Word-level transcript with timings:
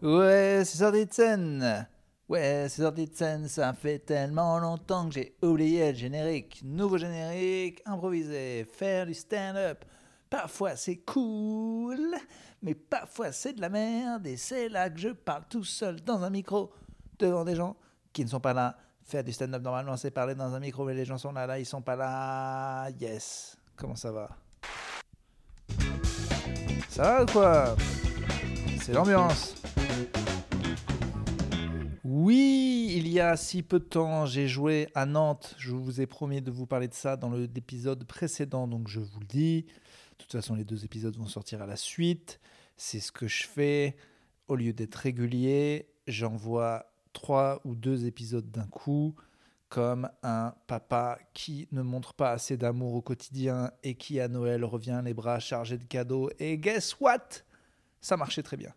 Ouais, 0.00 0.62
c'est 0.64 0.78
sorti 0.78 1.06
de 1.06 1.12
scène. 1.12 1.88
Ouais, 2.28 2.66
c'est 2.68 2.82
sorti 2.82 3.06
de 3.06 3.16
scène, 3.16 3.48
ça 3.48 3.72
fait 3.72 3.98
tellement 3.98 4.60
longtemps 4.60 5.08
que 5.08 5.14
j'ai 5.14 5.36
oublié 5.42 5.90
le 5.90 5.98
générique. 5.98 6.60
Nouveau 6.62 6.98
générique, 6.98 7.82
improvisé, 7.84 8.64
faire 8.72 9.06
du 9.06 9.14
stand-up. 9.14 9.84
Parfois 10.30 10.76
c'est 10.76 10.98
cool, 10.98 12.14
mais 12.62 12.74
parfois 12.74 13.32
c'est 13.32 13.54
de 13.54 13.60
la 13.60 13.70
merde 13.70 14.26
et 14.28 14.36
c'est 14.36 14.68
là 14.68 14.88
que 14.88 15.00
je 15.00 15.08
parle 15.08 15.44
tout 15.50 15.64
seul 15.64 16.00
dans 16.02 16.22
un 16.22 16.30
micro 16.30 16.70
devant 17.18 17.44
des 17.44 17.56
gens 17.56 17.74
qui 18.12 18.24
ne 18.24 18.28
sont 18.28 18.40
pas 18.40 18.52
là. 18.52 18.76
Faire 19.02 19.24
du 19.24 19.32
stand-up 19.32 19.62
normalement 19.62 19.96
c'est 19.96 20.12
parler 20.12 20.36
dans 20.36 20.54
un 20.54 20.60
micro, 20.60 20.84
mais 20.84 20.94
les 20.94 21.06
gens 21.06 21.18
sont 21.18 21.32
là, 21.32 21.44
là 21.44 21.58
ils 21.58 21.66
sont 21.66 21.82
pas 21.82 21.96
là. 21.96 22.88
Yes. 23.00 23.56
Comment 23.74 23.96
ça 23.96 24.12
va? 24.12 24.28
Ça 26.88 27.02
va 27.02 27.22
ou 27.24 27.26
quoi? 27.26 27.76
C'est 28.82 28.92
l'ambiance. 28.92 29.57
Oui, 32.04 32.92
il 32.94 33.08
y 33.08 33.20
a 33.20 33.36
si 33.36 33.62
peu 33.62 33.78
de 33.78 33.84
temps, 33.84 34.26
j'ai 34.26 34.48
joué 34.48 34.88
à 34.94 35.06
Nantes. 35.06 35.54
Je 35.58 35.72
vous 35.72 36.00
ai 36.00 36.06
promis 36.06 36.42
de 36.42 36.50
vous 36.50 36.66
parler 36.66 36.88
de 36.88 36.94
ça 36.94 37.16
dans 37.16 37.30
l'épisode 37.30 38.04
précédent, 38.04 38.66
donc 38.66 38.88
je 38.88 39.00
vous 39.00 39.20
le 39.20 39.26
dis. 39.26 39.62
De 39.62 40.24
toute 40.24 40.32
façon, 40.32 40.54
les 40.54 40.64
deux 40.64 40.84
épisodes 40.84 41.16
vont 41.16 41.26
sortir 41.26 41.62
à 41.62 41.66
la 41.66 41.76
suite. 41.76 42.40
C'est 42.76 43.00
ce 43.00 43.12
que 43.12 43.28
je 43.28 43.46
fais. 43.46 43.96
Au 44.48 44.56
lieu 44.56 44.72
d'être 44.72 44.96
régulier, 44.96 45.88
j'envoie 46.06 46.86
trois 47.12 47.60
ou 47.64 47.74
deux 47.74 48.06
épisodes 48.06 48.50
d'un 48.50 48.66
coup, 48.66 49.14
comme 49.68 50.08
un 50.22 50.54
papa 50.66 51.18
qui 51.34 51.68
ne 51.72 51.82
montre 51.82 52.14
pas 52.14 52.32
assez 52.32 52.56
d'amour 52.56 52.94
au 52.94 53.02
quotidien 53.02 53.70
et 53.82 53.94
qui 53.94 54.18
à 54.20 54.28
Noël 54.28 54.64
revient 54.64 55.02
les 55.04 55.14
bras 55.14 55.40
chargés 55.40 55.78
de 55.78 55.84
cadeaux. 55.84 56.30
Et 56.38 56.58
guess 56.58 56.98
what? 57.00 57.28
Ça 58.00 58.16
marchait 58.16 58.42
très 58.42 58.56
bien 58.56 58.72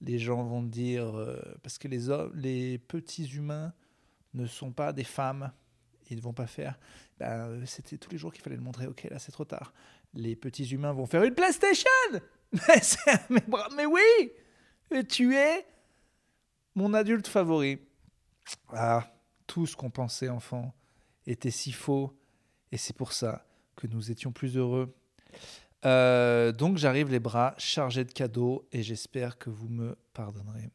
les 0.00 0.18
gens 0.18 0.42
vont 0.44 0.62
dire, 0.62 1.16
euh, 1.16 1.40
parce 1.62 1.78
que 1.78 1.88
les, 1.88 2.08
hommes, 2.08 2.32
les 2.34 2.78
petits 2.78 3.26
humains 3.34 3.72
ne 4.34 4.46
sont 4.46 4.72
pas 4.72 4.92
des 4.92 5.04
femmes, 5.04 5.52
ils 6.10 6.16
ne 6.16 6.22
vont 6.22 6.32
pas 6.32 6.46
faire, 6.46 6.78
ben, 7.18 7.48
euh, 7.48 7.66
c'était 7.66 7.98
tous 7.98 8.10
les 8.10 8.18
jours 8.18 8.32
qu'il 8.32 8.42
fallait 8.42 8.56
le 8.56 8.62
montrer, 8.62 8.86
ok, 8.86 9.04
là 9.10 9.18
c'est 9.18 9.32
trop 9.32 9.44
tard. 9.44 9.72
Les 10.14 10.36
petits 10.36 10.68
humains 10.70 10.92
vont 10.92 11.06
faire 11.06 11.22
une 11.24 11.34
PlayStation 11.34 11.90
mais, 13.28 13.42
mais, 13.76 13.84
oui 13.84 15.02
Tu 15.08 15.36
es 15.36 15.66
mon 16.74 16.94
adulte 16.94 17.26
favori. 17.26 17.78
Ah, 18.70 19.12
tout 19.46 19.66
ce 19.66 19.76
qu'on 19.76 19.90
pensait 19.90 20.30
enfant 20.30 20.74
était 21.26 21.50
si 21.50 21.72
faux, 21.72 22.16
et 22.72 22.78
c'est 22.78 22.96
pour 22.96 23.12
ça 23.12 23.46
que 23.76 23.86
nous 23.86 24.10
étions 24.10 24.32
plus 24.32 24.56
heureux. 24.56 24.94
Euh, 25.84 26.50
donc 26.50 26.76
j'arrive 26.76 27.10
les 27.10 27.20
bras 27.20 27.54
chargés 27.56 28.04
de 28.04 28.12
cadeaux 28.12 28.66
et 28.72 28.82
j'espère 28.82 29.38
que 29.38 29.50
vous 29.50 29.68
me 29.68 29.96
pardonnerez. 30.12 30.70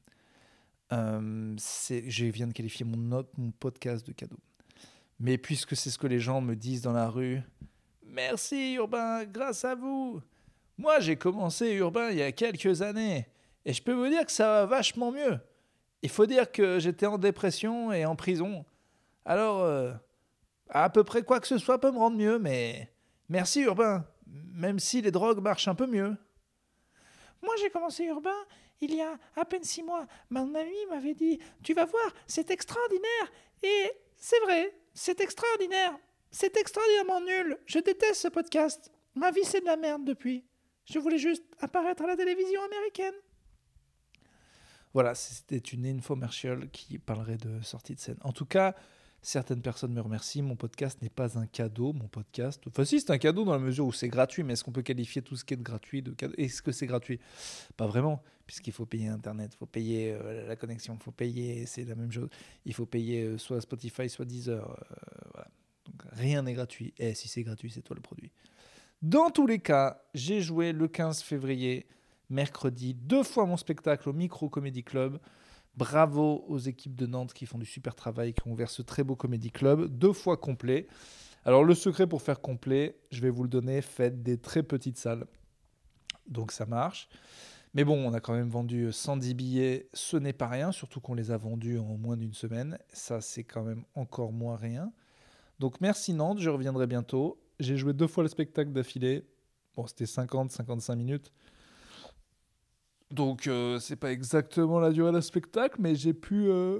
Euh, 0.93 1.55
je 1.57 2.25
viens 2.25 2.47
de 2.47 2.53
qualifier 2.53 2.85
mon, 2.85 3.23
podcast 3.59 4.05
de 4.07 4.13
cadeau. 4.13 4.37
Mais 5.19 5.37
puisque 5.37 5.75
c'est 5.75 5.89
ce 5.89 5.97
que 5.97 6.07
les 6.07 6.19
gens 6.19 6.41
me 6.41 6.55
disent 6.55 6.81
dans 6.81 6.93
la 6.93 7.09
rue, 7.09 7.41
merci 8.05 8.73
Urbain, 8.75 9.25
grâce 9.25 9.65
à 9.65 9.75
vous. 9.75 10.21
Moi 10.77 10.99
j'ai 10.99 11.15
commencé 11.15 11.73
Urbain 11.73 12.09
il 12.11 12.17
y 12.17 12.23
a 12.23 12.31
quelques 12.31 12.81
années 12.81 13.27
et 13.65 13.73
je 13.73 13.83
peux 13.83 13.93
vous 13.93 14.07
dire 14.07 14.25
que 14.25 14.31
ça 14.31 14.47
va 14.47 14.65
vachement 14.65 15.11
mieux. 15.11 15.39
Il 16.01 16.09
faut 16.09 16.25
dire 16.25 16.51
que 16.51 16.79
j'étais 16.79 17.05
en 17.05 17.17
dépression 17.17 17.91
et 17.91 18.05
en 18.05 18.15
prison. 18.15 18.65
Alors, 19.25 19.61
euh, 19.61 19.93
à 20.69 20.89
peu 20.89 21.05
près 21.05 21.23
quoi 21.23 21.39
que 21.39 21.47
ce 21.47 21.57
soit 21.57 21.79
peut 21.79 21.91
me 21.91 21.97
rendre 21.97 22.17
mieux, 22.17 22.39
mais 22.39 22.91
merci 23.29 23.61
Urbain 23.61 24.05
même 24.33 24.79
si 24.79 25.01
les 25.01 25.11
drogues 25.11 25.41
marchent 25.41 25.67
un 25.67 25.75
peu 25.75 25.87
mieux. 25.87 26.15
Moi, 27.41 27.53
j'ai 27.61 27.69
commencé 27.69 28.05
urbain 28.05 28.31
il 28.81 28.95
y 28.95 29.01
a 29.01 29.17
à 29.35 29.45
peine 29.45 29.63
six 29.63 29.83
mois. 29.83 30.07
Mon 30.29 30.53
ami 30.55 30.85
m'avait 30.89 31.13
dit 31.13 31.39
Tu 31.63 31.73
vas 31.73 31.85
voir, 31.85 32.13
c'est 32.27 32.51
extraordinaire. 32.51 33.31
Et 33.61 33.91
c'est 34.17 34.39
vrai, 34.41 34.75
c'est 34.93 35.21
extraordinaire. 35.21 35.97
C'est 36.31 36.57
extraordinairement 36.57 37.21
nul. 37.21 37.57
Je 37.65 37.79
déteste 37.79 38.21
ce 38.21 38.27
podcast. 38.27 38.91
Ma 39.15 39.31
vie, 39.31 39.43
c'est 39.43 39.61
de 39.61 39.65
la 39.65 39.77
merde 39.77 40.03
depuis. 40.03 40.45
Je 40.85 40.99
voulais 40.99 41.17
juste 41.17 41.43
apparaître 41.59 42.03
à 42.03 42.07
la 42.07 42.17
télévision 42.17 42.61
américaine. 42.63 43.13
Voilà, 44.93 45.15
c'était 45.15 45.57
une 45.57 45.85
infomercial 45.85 46.69
qui 46.71 46.99
parlerait 46.99 47.37
de 47.37 47.61
sortie 47.61 47.95
de 47.95 47.99
scène. 47.99 48.17
En 48.21 48.31
tout 48.31 48.45
cas, 48.45 48.75
Certaines 49.25 49.61
personnes 49.61 49.93
me 49.93 50.01
remercient. 50.01 50.41
Mon 50.41 50.57
podcast 50.57 51.01
n'est 51.01 51.09
pas 51.09 51.39
un 51.39 51.45
cadeau. 51.45 51.93
Mon 51.93 52.09
podcast, 52.09 52.61
enfin 52.67 52.83
si, 52.83 52.99
c'est 52.99 53.09
un 53.09 53.17
cadeau 53.17 53.45
dans 53.45 53.53
la 53.53 53.59
mesure 53.59 53.85
où 53.85 53.93
c'est 53.93 54.09
gratuit. 54.09 54.43
Mais 54.43 54.51
est-ce 54.51 54.65
qu'on 54.65 54.73
peut 54.73 54.81
qualifier 54.81 55.21
tout 55.21 55.37
ce 55.37 55.45
qui 55.45 55.53
est 55.53 55.57
de 55.57 55.63
gratuit 55.63 56.01
de 56.01 56.11
cadeau? 56.11 56.33
Est-ce 56.37 56.61
que 56.61 56.73
c'est 56.73 56.87
gratuit? 56.87 57.21
Pas 57.77 57.87
vraiment, 57.87 58.21
puisqu'il 58.45 58.73
faut 58.73 58.85
payer 58.85 59.07
Internet, 59.07 59.51
il 59.53 59.57
faut 59.57 59.65
payer 59.65 60.11
euh, 60.11 60.45
la 60.45 60.57
connexion, 60.57 60.97
il 60.99 61.01
faut 61.01 61.11
payer, 61.11 61.65
c'est 61.65 61.85
la 61.85 61.95
même 61.95 62.11
chose. 62.11 62.27
Il 62.65 62.73
faut 62.73 62.85
payer 62.85 63.23
euh, 63.23 63.37
soit 63.37 63.61
Spotify, 63.61 64.09
soit 64.09 64.25
Deezer. 64.25 64.69
Euh, 64.69 64.95
voilà. 65.33 65.47
Rien 66.11 66.41
n'est 66.41 66.53
gratuit. 66.53 66.93
Et 66.97 67.15
si 67.15 67.29
c'est 67.29 67.43
gratuit, 67.43 67.71
c'est 67.71 67.81
toi 67.81 67.95
le 67.95 68.01
produit. 68.01 68.29
Dans 69.01 69.29
tous 69.29 69.47
les 69.47 69.59
cas, 69.59 70.03
j'ai 70.13 70.41
joué 70.41 70.73
le 70.73 70.89
15 70.89 71.21
février, 71.21 71.87
mercredi, 72.29 72.93
deux 72.93 73.23
fois 73.23 73.45
mon 73.45 73.55
spectacle 73.55 74.09
au 74.09 74.13
Micro 74.13 74.49
Comedy 74.49 74.83
Club. 74.83 75.17
Bravo 75.75 76.45
aux 76.47 76.59
équipes 76.59 76.95
de 76.95 77.07
Nantes 77.07 77.33
qui 77.33 77.45
font 77.45 77.57
du 77.57 77.65
super 77.65 77.95
travail, 77.95 78.33
qui 78.33 78.47
ont 78.47 78.51
ouvert 78.51 78.69
ce 78.69 78.81
très 78.81 79.03
beau 79.03 79.15
comédie 79.15 79.51
club, 79.51 79.87
deux 79.87 80.13
fois 80.13 80.37
complet. 80.37 80.87
Alors 81.45 81.63
le 81.63 81.73
secret 81.73 82.07
pour 82.07 82.21
faire 82.21 82.41
complet, 82.41 82.95
je 83.11 83.21
vais 83.21 83.29
vous 83.29 83.43
le 83.43 83.49
donner, 83.49 83.81
faites 83.81 84.21
des 84.21 84.37
très 84.37 84.63
petites 84.63 84.97
salles. 84.97 85.25
Donc 86.27 86.51
ça 86.51 86.65
marche. 86.65 87.09
Mais 87.73 87.83
bon, 87.83 87.97
on 88.07 88.13
a 88.13 88.19
quand 88.19 88.33
même 88.33 88.49
vendu 88.49 88.91
110 88.91 89.33
billets, 89.33 89.89
ce 89.93 90.15
n'est 90.15 90.33
pas 90.33 90.47
rien, 90.47 90.71
surtout 90.71 91.01
qu'on 91.01 91.15
les 91.15 91.31
a 91.31 91.37
vendus 91.37 91.79
en 91.79 91.97
moins 91.97 92.17
d'une 92.17 92.33
semaine. 92.33 92.77
Ça, 92.93 93.19
c'est 93.19 93.43
quand 93.43 93.63
même 93.63 93.83
encore 93.95 94.31
moins 94.31 94.55
rien. 94.55 94.91
Donc 95.57 95.81
merci 95.81 96.13
Nantes, 96.13 96.39
je 96.39 96.51
reviendrai 96.51 96.85
bientôt. 96.85 97.41
J'ai 97.59 97.77
joué 97.77 97.93
deux 97.93 98.07
fois 98.07 98.23
le 98.23 98.29
spectacle 98.29 98.71
d'affilée. 98.71 99.23
Bon, 99.75 99.87
c'était 99.87 100.05
50-55 100.05 100.95
minutes. 100.95 101.31
Donc, 103.13 103.45
euh, 103.45 103.77
c'est 103.77 103.95
pas 103.95 104.11
exactement 104.11 104.79
la 104.79 104.91
durée 104.91 105.11
d'un 105.11 105.21
spectacle, 105.21 105.75
mais 105.79 105.93
j'ai 105.93 106.15
pu 106.15 106.47
euh, 106.47 106.79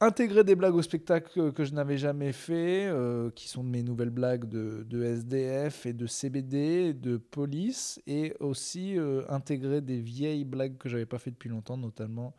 intégrer 0.00 0.44
des 0.44 0.54
blagues 0.54 0.74
au 0.74 0.80
spectacle 0.80 1.52
que 1.52 1.62
je 1.62 1.74
n'avais 1.74 1.98
jamais 1.98 2.32
fait, 2.32 2.86
euh, 2.86 3.28
qui 3.32 3.48
sont 3.48 3.64
de 3.64 3.68
mes 3.68 3.82
nouvelles 3.82 4.08
blagues 4.08 4.48
de, 4.48 4.86
de, 4.88 5.04
SDF 5.04 5.84
et 5.84 5.92
de 5.92 6.06
CBD, 6.06 6.94
de 6.94 7.18
police, 7.18 8.00
et 8.06 8.34
aussi 8.40 8.96
intégrer 9.28 9.82
des 9.82 10.00
vieilles 10.00 10.46
blagues 10.46 10.78
que 10.78 10.88
j'avais 10.88 11.04
pas 11.04 11.18
fait 11.18 11.32
depuis 11.32 11.50
longtemps, 11.50 11.76
notamment 11.76 12.34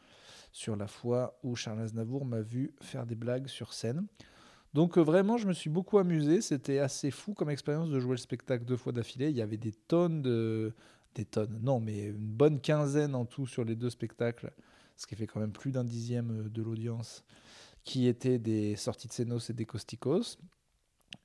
sur 0.52 0.76
la 0.76 0.88
fois 0.88 1.38
où 1.44 1.56
Charles 1.56 1.82
Aznavour 1.82 2.26
m'a 2.26 2.42
vu 2.42 2.74
faire 2.82 3.06
des 3.06 3.16
blagues 3.16 3.48
sur 3.48 3.74
scène. 3.74 4.08
Donc 4.74 4.98
vraiment, 4.98 5.38
je 5.38 5.46
me 5.46 5.54
suis 5.54 5.70
beaucoup 5.70 6.00
amusé. 6.00 6.42
C'était 6.42 6.80
assez 6.80 7.12
fou 7.12 7.36
comme 7.36 7.52
expérience 7.52 7.92
de 7.92 8.00
jouer 8.00 8.14
le 8.14 8.18
spectacle 8.18 8.66
deux 8.66 8.78
fois 8.78 8.92
d'affilée. 8.92 9.30
Il 9.30 9.38
y 9.38 9.42
avait 9.44 9.58
des 9.58 9.72
tonnes 9.72 10.24
de, 10.24 10.74
des 11.16 11.26
tonnes, 11.26 11.60
non, 11.62 11.80
mais 11.80 12.08
une 12.08 12.18
bonne 12.18 12.60
quinzaine 12.60 13.16
en 13.16 13.26
tout 13.26 13.48
sur 13.48 13.64
les 13.64 13.76
deux 13.76 13.90
spectacles, 13.90 14.52
ce 14.98 15.08
qui 15.08 15.16
fait 15.16 15.28
quand 15.28 15.40
même 15.40 15.52
plus 15.52 15.72
d'un 15.72 15.84
dixième 15.84 16.46
euh, 16.46 16.50
de 16.50 16.62
l'audience, 16.62 17.24
qui 17.84 18.08
étaient 18.08 18.40
des 18.40 18.76
sorties 18.76 19.08
de 19.08 19.14
Senos 19.14 19.50
et 19.50 19.54
des 19.54 19.66
Costicos. 19.66 20.38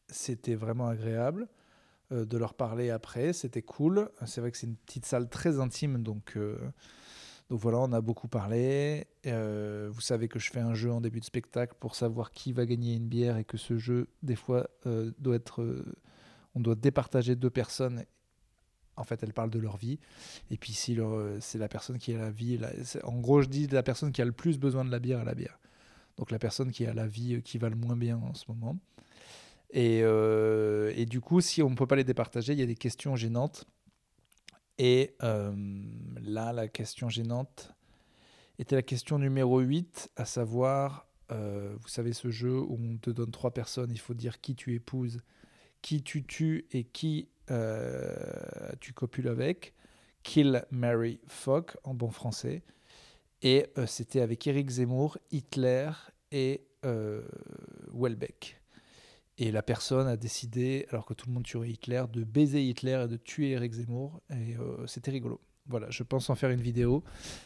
C'était 0.08 0.54
vraiment 0.54 0.88
agréable 0.88 1.48
euh, 2.12 2.24
de 2.24 2.36
leur 2.36 2.54
parler 2.54 2.90
après, 2.90 3.32
c'était 3.32 3.62
cool. 3.62 4.10
C'est 4.26 4.40
vrai 4.40 4.50
que 4.50 4.56
c'est 4.56 4.66
une 4.66 4.76
petite 4.76 5.06
salle 5.06 5.28
très 5.28 5.60
intime, 5.60 6.02
donc, 6.02 6.36
euh, 6.36 6.58
donc 7.48 7.60
voilà, 7.60 7.78
on 7.78 7.92
a 7.92 8.00
beaucoup 8.00 8.28
parlé. 8.28 9.06
vous 9.24 10.00
savez 10.00 10.28
que 10.28 10.38
je 10.38 10.50
fais 10.50 10.60
un 10.60 10.74
jeu 10.74 10.92
en 10.92 11.00
début 11.00 11.20
de 11.20 11.24
spectacle 11.24 11.74
pour 11.80 11.94
savoir 11.94 12.32
qui 12.32 12.52
va 12.52 12.66
gagner 12.66 12.94
une 12.94 13.08
bière 13.08 13.38
et 13.38 13.44
que 13.44 13.56
ce 13.56 13.78
jeu, 13.78 14.08
des 14.22 14.36
fois, 14.36 14.68
doit 15.18 15.36
être 15.36 15.84
on 16.54 16.60
doit 16.60 16.74
départager 16.74 17.36
deux 17.36 17.50
personnes 17.50 18.04
en 18.98 19.04
fait, 19.04 19.22
elles 19.22 19.32
parlent 19.32 19.50
de 19.50 19.58
leur 19.58 19.76
vie. 19.76 19.98
Et 20.50 20.56
puis, 20.56 20.72
si 20.72 20.98
c'est 21.40 21.58
la 21.58 21.68
personne 21.68 21.98
qui 21.98 22.14
a 22.14 22.18
la 22.18 22.30
vie, 22.30 22.58
en 23.04 23.18
gros, 23.18 23.42
je 23.42 23.48
dis 23.48 23.66
la 23.66 23.82
personne 23.82 24.12
qui 24.12 24.22
a 24.22 24.24
le 24.24 24.32
plus 24.32 24.58
besoin 24.58 24.84
de 24.84 24.90
la 24.90 24.98
bière 24.98 25.20
à 25.20 25.24
la 25.24 25.34
bière. 25.34 25.58
Donc, 26.16 26.30
la 26.30 26.38
personne 26.38 26.72
qui 26.72 26.84
a 26.86 26.94
la 26.94 27.06
vie 27.06 27.42
qui 27.42 27.58
va 27.58 27.68
le 27.68 27.76
moins 27.76 27.96
bien 27.96 28.16
en 28.18 28.34
ce 28.34 28.44
moment. 28.48 28.76
Et, 29.70 30.00
euh, 30.02 31.04
du 31.04 31.20
coup, 31.20 31.40
si 31.40 31.62
on 31.62 31.70
ne 31.70 31.74
peut 31.74 31.86
pas 31.86 31.96
les 31.96 32.04
départager, 32.04 32.52
il 32.52 32.58
y 32.58 32.62
a 32.62 32.66
des 32.66 32.74
questions 32.74 33.16
gênantes. 33.16 33.64
Et 34.78 35.14
euh, 35.22 35.52
là, 36.20 36.52
la 36.52 36.68
question 36.68 37.08
gênante 37.08 37.74
était 38.58 38.76
la 38.76 38.82
question 38.82 39.18
numéro 39.18 39.60
8, 39.60 40.10
à 40.16 40.24
savoir, 40.24 41.08
euh, 41.32 41.76
vous 41.80 41.88
savez, 41.88 42.12
ce 42.12 42.30
jeu 42.30 42.58
où 42.58 42.78
on 42.80 42.96
te 42.96 43.10
donne 43.10 43.30
trois 43.30 43.52
personnes, 43.52 43.90
il 43.92 43.98
faut 43.98 44.14
dire 44.14 44.40
qui 44.40 44.54
tu 44.54 44.74
épouses, 44.74 45.20
qui 45.82 46.02
tu 46.02 46.24
tues 46.24 46.66
et 46.72 46.84
qui 46.84 47.28
euh, 47.50 48.72
tu 48.80 48.92
copules 48.92 49.28
avec, 49.28 49.74
Kill, 50.22 50.64
Mary, 50.70 51.20
Fuck 51.26 51.76
en 51.84 51.94
bon 51.94 52.10
français. 52.10 52.62
Et 53.42 53.66
euh, 53.78 53.86
c'était 53.86 54.20
avec 54.20 54.46
Eric 54.46 54.68
Zemmour, 54.68 55.18
Hitler 55.30 55.90
et 56.32 56.66
euh, 56.84 57.22
Welbeck. 57.92 58.60
Et 59.38 59.52
la 59.52 59.62
personne 59.62 60.08
a 60.08 60.16
décidé, 60.16 60.86
alors 60.90 61.06
que 61.06 61.14
tout 61.14 61.28
le 61.28 61.32
monde 61.32 61.44
tuerait 61.44 61.70
Hitler, 61.70 62.02
de 62.12 62.24
baiser 62.24 62.62
Hitler 62.64 63.02
et 63.04 63.08
de 63.08 63.16
tuer 63.16 63.50
Eric 63.52 63.72
Zemmour. 63.72 64.20
Et 64.30 64.56
c'était 64.86 65.12
rigolo. 65.12 65.40
Voilà, 65.68 65.90
je 65.90 66.02
pense 66.02 66.28
en 66.30 66.34
faire 66.34 66.50
une 66.50 66.62
vidéo 66.62 67.04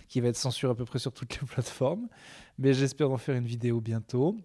qui 0.08 0.20
va 0.20 0.28
être 0.28 0.36
censurée 0.36 0.72
à 0.72 0.74
peu 0.74 0.84
près 0.84 1.00
sur 1.00 1.12
toutes 1.12 1.38
les 1.38 1.46
plateformes, 1.46 2.08
mais 2.56 2.72
j'espère 2.72 3.10
en 3.10 3.18
faire 3.18 3.36
une 3.36 3.46
vidéo 3.46 3.80
bientôt. 3.80 4.38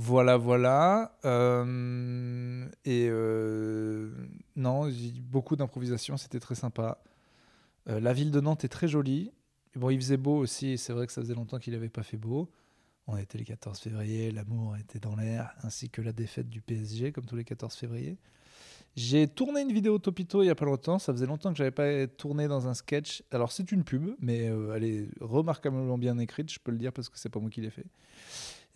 Voilà, 0.00 0.36
voilà. 0.36 1.18
Euh, 1.24 2.68
et 2.84 3.08
euh, 3.10 4.12
non, 4.54 4.88
beaucoup 5.22 5.56
d'improvisation, 5.56 6.16
c'était 6.16 6.38
très 6.38 6.54
sympa. 6.54 7.02
Euh, 7.88 7.98
la 7.98 8.12
ville 8.12 8.30
de 8.30 8.40
Nantes 8.40 8.64
est 8.64 8.68
très 8.68 8.86
jolie. 8.86 9.32
Bon, 9.74 9.90
il 9.90 10.00
faisait 10.00 10.16
beau 10.16 10.36
aussi, 10.36 10.78
c'est 10.78 10.92
vrai 10.92 11.08
que 11.08 11.12
ça 11.12 11.20
faisait 11.20 11.34
longtemps 11.34 11.58
qu'il 11.58 11.72
n'avait 11.72 11.88
pas 11.88 12.04
fait 12.04 12.16
beau. 12.16 12.48
On 13.08 13.16
était 13.16 13.38
le 13.38 13.44
14 13.44 13.76
février, 13.76 14.30
l'amour 14.30 14.76
était 14.76 15.00
dans 15.00 15.16
l'air, 15.16 15.52
ainsi 15.64 15.90
que 15.90 16.00
la 16.00 16.12
défaite 16.12 16.48
du 16.48 16.60
PSG, 16.60 17.10
comme 17.10 17.26
tous 17.26 17.34
les 17.34 17.44
14 17.44 17.74
février. 17.74 18.18
J'ai 18.94 19.26
tourné 19.26 19.62
une 19.62 19.72
vidéo 19.72 19.98
Topito 19.98 20.44
il 20.44 20.46
y 20.46 20.50
a 20.50 20.54
pas 20.54 20.64
longtemps. 20.64 21.00
Ça 21.00 21.12
faisait 21.12 21.26
longtemps 21.26 21.50
que 21.50 21.58
j'avais 21.58 21.72
pas 21.72 22.06
tourné 22.06 22.46
dans 22.46 22.68
un 22.68 22.74
sketch. 22.74 23.24
Alors 23.32 23.50
c'est 23.50 23.72
une 23.72 23.82
pub, 23.82 24.14
mais 24.20 24.44
elle 24.76 24.84
est 24.84 25.08
remarquablement 25.20 25.98
bien 25.98 26.18
écrite, 26.18 26.52
je 26.52 26.60
peux 26.60 26.70
le 26.70 26.78
dire 26.78 26.92
parce 26.92 27.08
que 27.08 27.18
c'est 27.18 27.30
pas 27.30 27.40
moi 27.40 27.50
qui 27.50 27.62
l'ai 27.62 27.70
fait. 27.70 27.86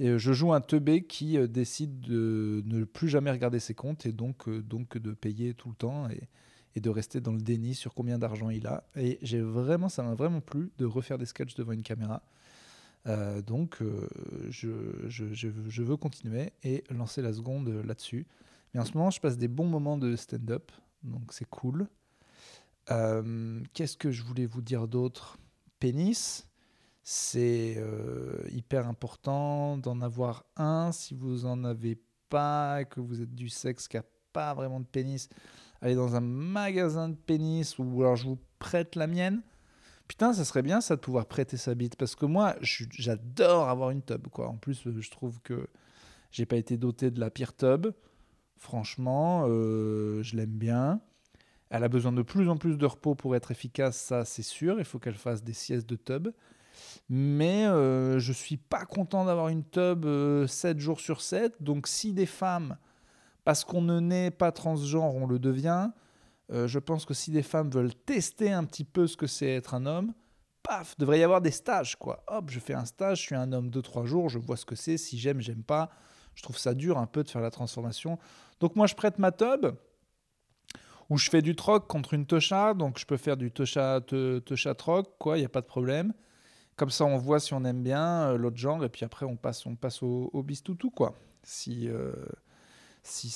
Euh, 0.03 0.19
je 0.19 0.33
joue 0.33 0.53
un 0.53 0.61
teubé 0.61 1.05
qui 1.05 1.39
euh, 1.39 1.47
décide 1.47 2.01
de 2.01 2.63
ne 2.67 2.85
plus 2.85 3.09
jamais 3.09 3.31
regarder 3.31 3.61
ses 3.61 3.75
comptes 3.75 4.05
et 4.05 4.13
donc, 4.13 4.49
euh, 4.49 4.63
de 4.63 5.13
payer 5.13 5.55
tout 5.55 5.69
le 5.69 5.75
temps 5.75 6.09
et, 6.09 6.29
de 6.81 6.91
rester 6.91 7.21
dans 7.21 7.33
le 7.33 7.41
déni 7.41 7.75
sur 7.75 7.95
combien 7.95 8.19
d'argent 8.19 8.49
il 8.49 8.67
a. 8.67 8.85
Et 8.97 9.19
j'ai 9.23 9.41
vraiment, 9.41 9.89
ça 9.89 10.03
m'a 10.03 10.15
vraiment 10.15 10.41
plu 10.41 10.73
de 10.79 10.87
refaire 10.87 11.19
des 11.19 11.27
sketchs 11.27 11.55
devant 11.55 11.73
une 11.73 11.83
caméra. 11.83 12.23
donc 13.47 13.83
je, 14.49 15.83
veux 15.83 15.97
continuer 15.99 16.55
et 16.63 16.83
lancer 16.89 17.21
la 17.21 17.35
seconde 17.35 17.69
là-dessus. 17.85 18.27
Mais 18.73 18.81
en 18.81 18.87
ce 18.87 18.97
moment, 18.97 19.11
je 19.11 19.21
passe 19.21 19.37
des 19.37 19.49
bons 19.49 19.67
moments 19.67 19.99
de 19.99 20.17
stand-up, 20.17 20.73
donc 21.03 21.35
c'est 21.35 21.49
cool. 21.51 21.89
Qu'est-ce 22.87 23.99
que 23.99 24.11
je 24.11 24.23
voulais 24.23 24.47
vous 24.47 24.63
dire 24.63 24.89
d'autre? 24.89 25.37
Pénis? 25.79 26.47
C'est 27.03 27.75
euh, 27.79 28.39
hyper 28.51 28.87
important 28.87 29.77
d'en 29.77 30.01
avoir 30.01 30.45
un. 30.57 30.93
Si 30.93 31.15
vous 31.15 31.41
n'en 31.43 31.65
avez 31.65 32.01
pas 32.29 32.85
que 32.85 33.01
vous 33.01 33.21
êtes 33.21 33.35
du 33.35 33.49
sexe 33.49 33.89
qui 33.89 33.97
n'a 33.97 34.05
pas 34.33 34.55
vraiment 34.55 34.81
de 34.81 34.87
pénis, 34.87 35.29
allez 35.81 35.95
dans 35.95 36.15
un 36.15 36.21
magasin 36.21 37.09
de 37.09 37.17
pénis 37.17 37.79
ou 37.79 38.01
alors 38.01 38.17
je 38.17 38.27
vous 38.27 38.39
prête 38.59 38.95
la 38.97 39.07
mienne. 39.07 39.43
Putain, 40.09 40.33
ça 40.33 40.45
serait 40.45 40.63
bien 40.63 40.81
ça 40.81 40.97
de 40.97 41.01
pouvoir 41.01 41.27
prêter 41.27 41.57
sa 41.57 41.75
bite 41.75 41.97
parce 41.97 42.15
que 42.15 42.27
moi, 42.27 42.57
j'adore 42.61 43.69
avoir 43.69 43.91
une 43.91 44.03
tub. 44.03 44.29
Quoi. 44.29 44.49
En 44.49 44.57
plus, 44.57 44.83
je 44.99 45.11
trouve 45.11 45.41
que 45.41 45.67
j'ai 46.31 46.47
pas 46.47 46.57
été 46.57 46.77
doté 46.77 47.11
de 47.11 47.19
la 47.19 47.31
pire 47.31 47.57
tub. 47.57 47.89
Franchement, 48.57 49.47
euh, 49.49 50.23
je 50.23 50.37
l'aime 50.37 50.51
bien. 50.51 51.01
Elle 51.71 51.85
a 51.85 51.89
besoin 51.89 52.13
de 52.13 52.23
plus 52.23 52.49
en 52.49 52.59
plus 52.59 52.77
de 52.77 52.85
repos 52.85 53.15
pour 53.15 53.35
être 53.35 53.51
efficace, 53.51 53.97
ça 53.97 54.27
c'est 54.27 54.43
sûr. 54.43 54.79
Il 54.79 54.85
faut 54.85 54.99
qu'elle 54.99 55.15
fasse 55.15 55.43
des 55.43 55.55
siestes 55.55 55.89
de 55.89 55.97
tub. 55.97 56.29
Mais 57.09 57.67
euh, 57.67 58.19
je 58.19 58.33
suis 58.33 58.57
pas 58.57 58.85
content 58.85 59.25
d'avoir 59.25 59.49
une 59.49 59.65
tub 59.65 60.05
7 60.05 60.07
euh, 60.07 60.79
jours 60.79 61.01
sur 61.01 61.21
7. 61.21 61.63
Donc 61.63 61.87
si 61.87 62.13
des 62.13 62.27
femmes, 62.27 62.77
parce 63.45 63.65
qu'on 63.65 63.83
ne 63.83 64.01
naît 64.01 64.31
pas 64.31 64.53
transgenre, 64.53 65.15
on 65.15 65.27
le 65.27 65.39
devient, 65.39 65.91
euh, 66.51 66.67
je 66.67 66.79
pense 66.79 67.05
que 67.05 67.15
si 67.15 67.31
des 67.31 67.43
femmes 67.43 67.71
veulent 67.71 67.95
tester 67.95 68.53
un 68.53 68.65
petit 68.65 68.85
peu 68.85 69.07
ce 69.07 69.17
que 69.17 69.27
c'est 69.27 69.49
être 69.49 69.75
un 69.75 69.87
homme, 69.87 70.13
paf, 70.63 70.97
devrait 70.99 71.21
y 71.21 71.23
avoir 71.23 71.41
des 71.41 71.51
stages. 71.51 71.97
quoi. 71.97 72.23
Hop, 72.29 72.51
je 72.51 72.61
fais 72.61 72.75
un 72.75 72.85
stage, 72.85 73.19
je 73.19 73.23
suis 73.23 73.35
un 73.35 73.53
homme 73.53 73.69
2-3 73.69 74.05
jours, 74.05 74.29
je 74.29 74.39
vois 74.39 74.57
ce 74.57 74.65
que 74.65 74.77
c'est, 74.77 74.97
si 74.97 75.19
j'aime, 75.19 75.41
j'aime 75.41 75.65
pas. 75.65 75.91
Je 76.35 76.43
trouve 76.43 76.59
ça 76.59 76.75
dur 76.75 76.99
un 76.99 77.07
peu 77.07 77.25
de 77.25 77.29
faire 77.29 77.43
la 77.43 77.51
transformation. 77.51 78.19
Donc 78.61 78.77
moi, 78.77 78.87
je 78.87 78.95
prête 78.95 79.19
ma 79.19 79.33
tub 79.33 79.67
où 81.11 81.19
je 81.19 81.29
fais 81.29 81.43
du 81.43 81.55
troc 81.55 81.87
contre 81.89 82.15
une 82.15 82.25
tosha, 82.25 82.73
donc 82.73 82.99
je 82.99 83.05
peux 83.05 83.19
faire 83.19 83.37
du 83.37 83.51
tosha, 83.51 84.01
tosha 84.01 84.75
troc, 84.75 85.11
quoi, 85.19 85.37
il 85.37 85.41
n'y 85.41 85.47
a 85.47 85.51
pas 85.51 85.61
de 85.61 85.67
problème. 85.67 86.15
Comme 86.77 86.91
ça, 86.91 87.05
on 87.05 87.19
voit 87.19 87.39
si 87.41 87.53
on 87.55 87.65
aime 87.65 87.83
bien 87.83 88.31
euh, 88.31 88.37
l'autre 88.39 88.57
genre, 88.57 88.83
et 88.85 88.89
puis 88.89 89.05
après, 89.05 89.27
on 89.27 89.37
passe, 89.37 89.67
on 89.67 89.77
passe 89.77 90.03
au, 90.03 90.31
au 90.33 90.43
bistoutou, 90.43 90.91
quoi. 90.91 91.15
Si, 91.43 91.89
euh, 91.89 92.13
si 93.03 93.35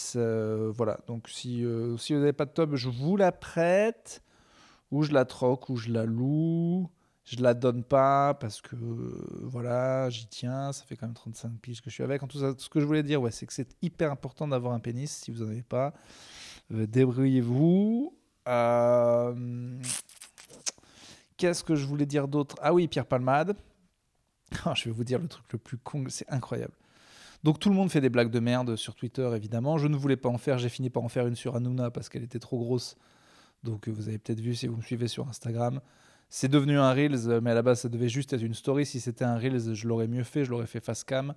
voilà. 0.75 0.99
Donc, 1.07 1.29
si, 1.29 1.65
euh, 1.65 1.97
vous 1.97 2.15
n'avez 2.15 2.33
pas 2.33 2.47
de 2.47 2.53
tub, 2.53 2.75
je 2.75 2.89
vous 2.89 3.17
la 3.17 3.33
prête, 3.33 4.23
ou 4.91 5.03
je 5.03 5.13
la 5.13 5.25
troque, 5.25 5.69
ou 5.69 5.77
je 5.77 5.91
la 5.91 6.05
loue. 6.05 6.89
Je 7.25 7.43
la 7.43 7.55
donne 7.55 7.83
pas 7.83 8.35
parce 8.35 8.61
que 8.61 8.77
voilà, 9.43 10.09
j'y 10.11 10.29
tiens. 10.29 10.73
Ça 10.73 10.85
fait 10.85 10.95
quand 10.95 11.07
même 11.07 11.15
35 11.15 11.59
piges 11.61 11.83
que 11.83 11.91
je 11.91 11.95
suis 11.95 12.05
avec. 12.05 12.23
En 12.23 12.29
tout 12.29 12.39
cas, 12.39 12.53
ce 12.57 12.69
que 12.69 12.79
je 12.79 12.85
voulais 12.85 13.03
dire, 13.03 13.21
ouais, 13.21 13.33
c'est 13.33 13.47
que 13.47 13.53
c'est 13.53 13.77
hyper 13.83 14.13
important 14.13 14.47
d'avoir 14.47 14.75
un 14.75 14.79
pénis. 14.79 15.11
Si 15.11 15.33
vous 15.33 15.43
n'en 15.43 15.51
avez 15.51 15.65
pas, 15.65 15.93
débrouillez-vous. 16.71 18.17
Euh, 18.49 19.81
Qu'est-ce 21.37 21.63
que 21.63 21.75
je 21.75 21.87
voulais 21.87 22.07
dire 22.07 22.29
d'autre? 22.29 22.57
Ah 22.61 22.73
oui, 22.73 22.89
Pierre 22.89 23.07
Palmade. 23.07 23.57
Oh, 24.65 24.71
je 24.75 24.85
vais 24.85 24.91
vous 24.91 25.05
dire 25.05 25.19
le 25.19 25.29
truc 25.29 25.45
le 25.53 25.59
plus 25.59 25.79
con, 25.79 26.05
c'est 26.09 26.29
incroyable. 26.31 26.73
Donc 27.45 27.59
tout 27.59 27.69
le 27.69 27.75
monde 27.75 27.91
fait 27.91 28.01
des 28.01 28.09
blagues 28.09 28.31
de 28.31 28.41
merde 28.41 28.77
sur 28.77 28.95
Twitter, 28.95 29.31
évidemment. 29.35 29.79
Je 29.79 29.87
ne 29.87 29.97
voulais 29.97 30.17
pas 30.17 30.29
en 30.29 30.39
faire, 30.39 30.59
j'ai 30.59 30.69
fini 30.69 30.91
par 30.91 31.03
en 31.05 31.09
faire 31.09 31.27
une 31.27 31.37
sur 31.37 31.55
Hanouna 31.57 31.91
parce 31.91 32.09
qu'elle 32.09 32.25
était 32.25 32.39
trop 32.39 32.59
grosse. 32.59 32.97
Donc 33.63 33.89
vous 33.89 34.09
avez 34.09 34.19
peut-être 34.19 34.41
vu 34.41 34.55
si 34.55 34.67
vous 34.67 34.77
me 34.77 34.83
suivez 34.83 35.09
sur 35.09 35.29
Instagram. 35.29 35.81
C'est 36.29 36.49
devenu 36.49 36.79
un 36.79 36.93
Reels, 36.93 37.41
mais 37.43 37.53
à 37.53 37.55
la 37.55 37.63
base 37.63 37.81
ça 37.81 37.89
devait 37.89 38.09
juste 38.09 38.33
être 38.33 38.43
une 38.43 38.55
story. 38.55 38.87
Si 38.87 39.01
c'était 39.01 39.25
un 39.25 39.39
Reels, 39.39 39.75
je 39.75 39.87
l'aurais 39.87 40.09
mieux 40.09 40.25
fait, 40.25 40.45
je 40.45 40.51
l'aurais 40.51 40.67
fait 40.67 40.81
face 40.81 41.05
cam. 41.05 41.35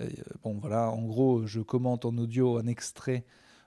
Euh, 0.00 0.08
bon 0.42 0.58
voilà, 0.58 0.90
en 0.90 1.02
gros, 1.02 1.46
je 1.46 1.60
commente 1.60 2.04
en 2.04 2.16
audio 2.18 2.58
un 2.58 2.66
extrait 2.66 3.24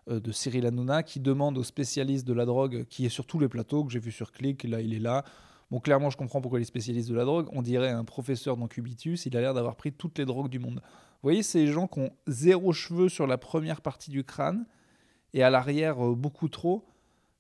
euh, 0.10 0.19
de 0.19 0.31
Cyril 0.31 0.65
Hanouna 0.65 1.04
qui 1.04 1.19
demande 1.19 1.57
aux 1.57 1.63
spécialistes 1.63 2.27
de 2.27 2.33
la 2.33 2.45
drogue, 2.45 2.86
qui 2.89 3.06
est 3.06 3.10
sur 3.10 3.25
tous 3.25 3.39
les 3.39 3.48
plateaux, 3.48 3.83
que 3.83 3.92
j'ai 3.92 4.00
vu 4.00 4.12
sur 4.12 4.31
Click, 4.31 4.63
là 4.63 4.81
il 4.81 4.94
est 4.94 5.00
là, 5.00 5.24
Bon, 5.71 5.80
clairement, 5.80 6.10
je 6.10 6.18
comprends 6.18 6.42
pourquoi 6.42 6.60
les 6.60 6.66
spécialistes 6.66 7.10
de 7.10 7.16
la 7.16 7.25
drogue, 7.25 7.48
on 7.51 7.62
dirait 7.62 7.89
un 7.89 8.04
professeur 8.04 8.57
dans 8.57 8.68
Cubitus, 8.68 9.25
il 9.27 9.38
a 9.38 9.42
l'air 9.42 9.54
d'avoir 9.54 9.75
pris 9.75 9.92
toutes 9.92 10.18
les 10.18 10.25
drogues 10.25 10.50
du 10.50 10.57
monde. 10.57 10.81
Vous 10.81 11.27
voyez, 11.27 11.44
ces 11.44 11.68
gens 11.68 11.88
qui 11.88 12.00
ont 12.00 12.12
zéro 12.27 12.74
cheveux 12.74 13.10
sur 13.10 13.27
la 13.27 13.38
première 13.38 13.81
partie 13.81 14.10
du 14.10 14.24
crâne 14.24 14.66
et 15.33 15.44
à 15.44 15.50
l'arrière 15.50 16.04
euh, 16.04 16.16
beaucoup 16.16 16.48
trop. 16.48 16.86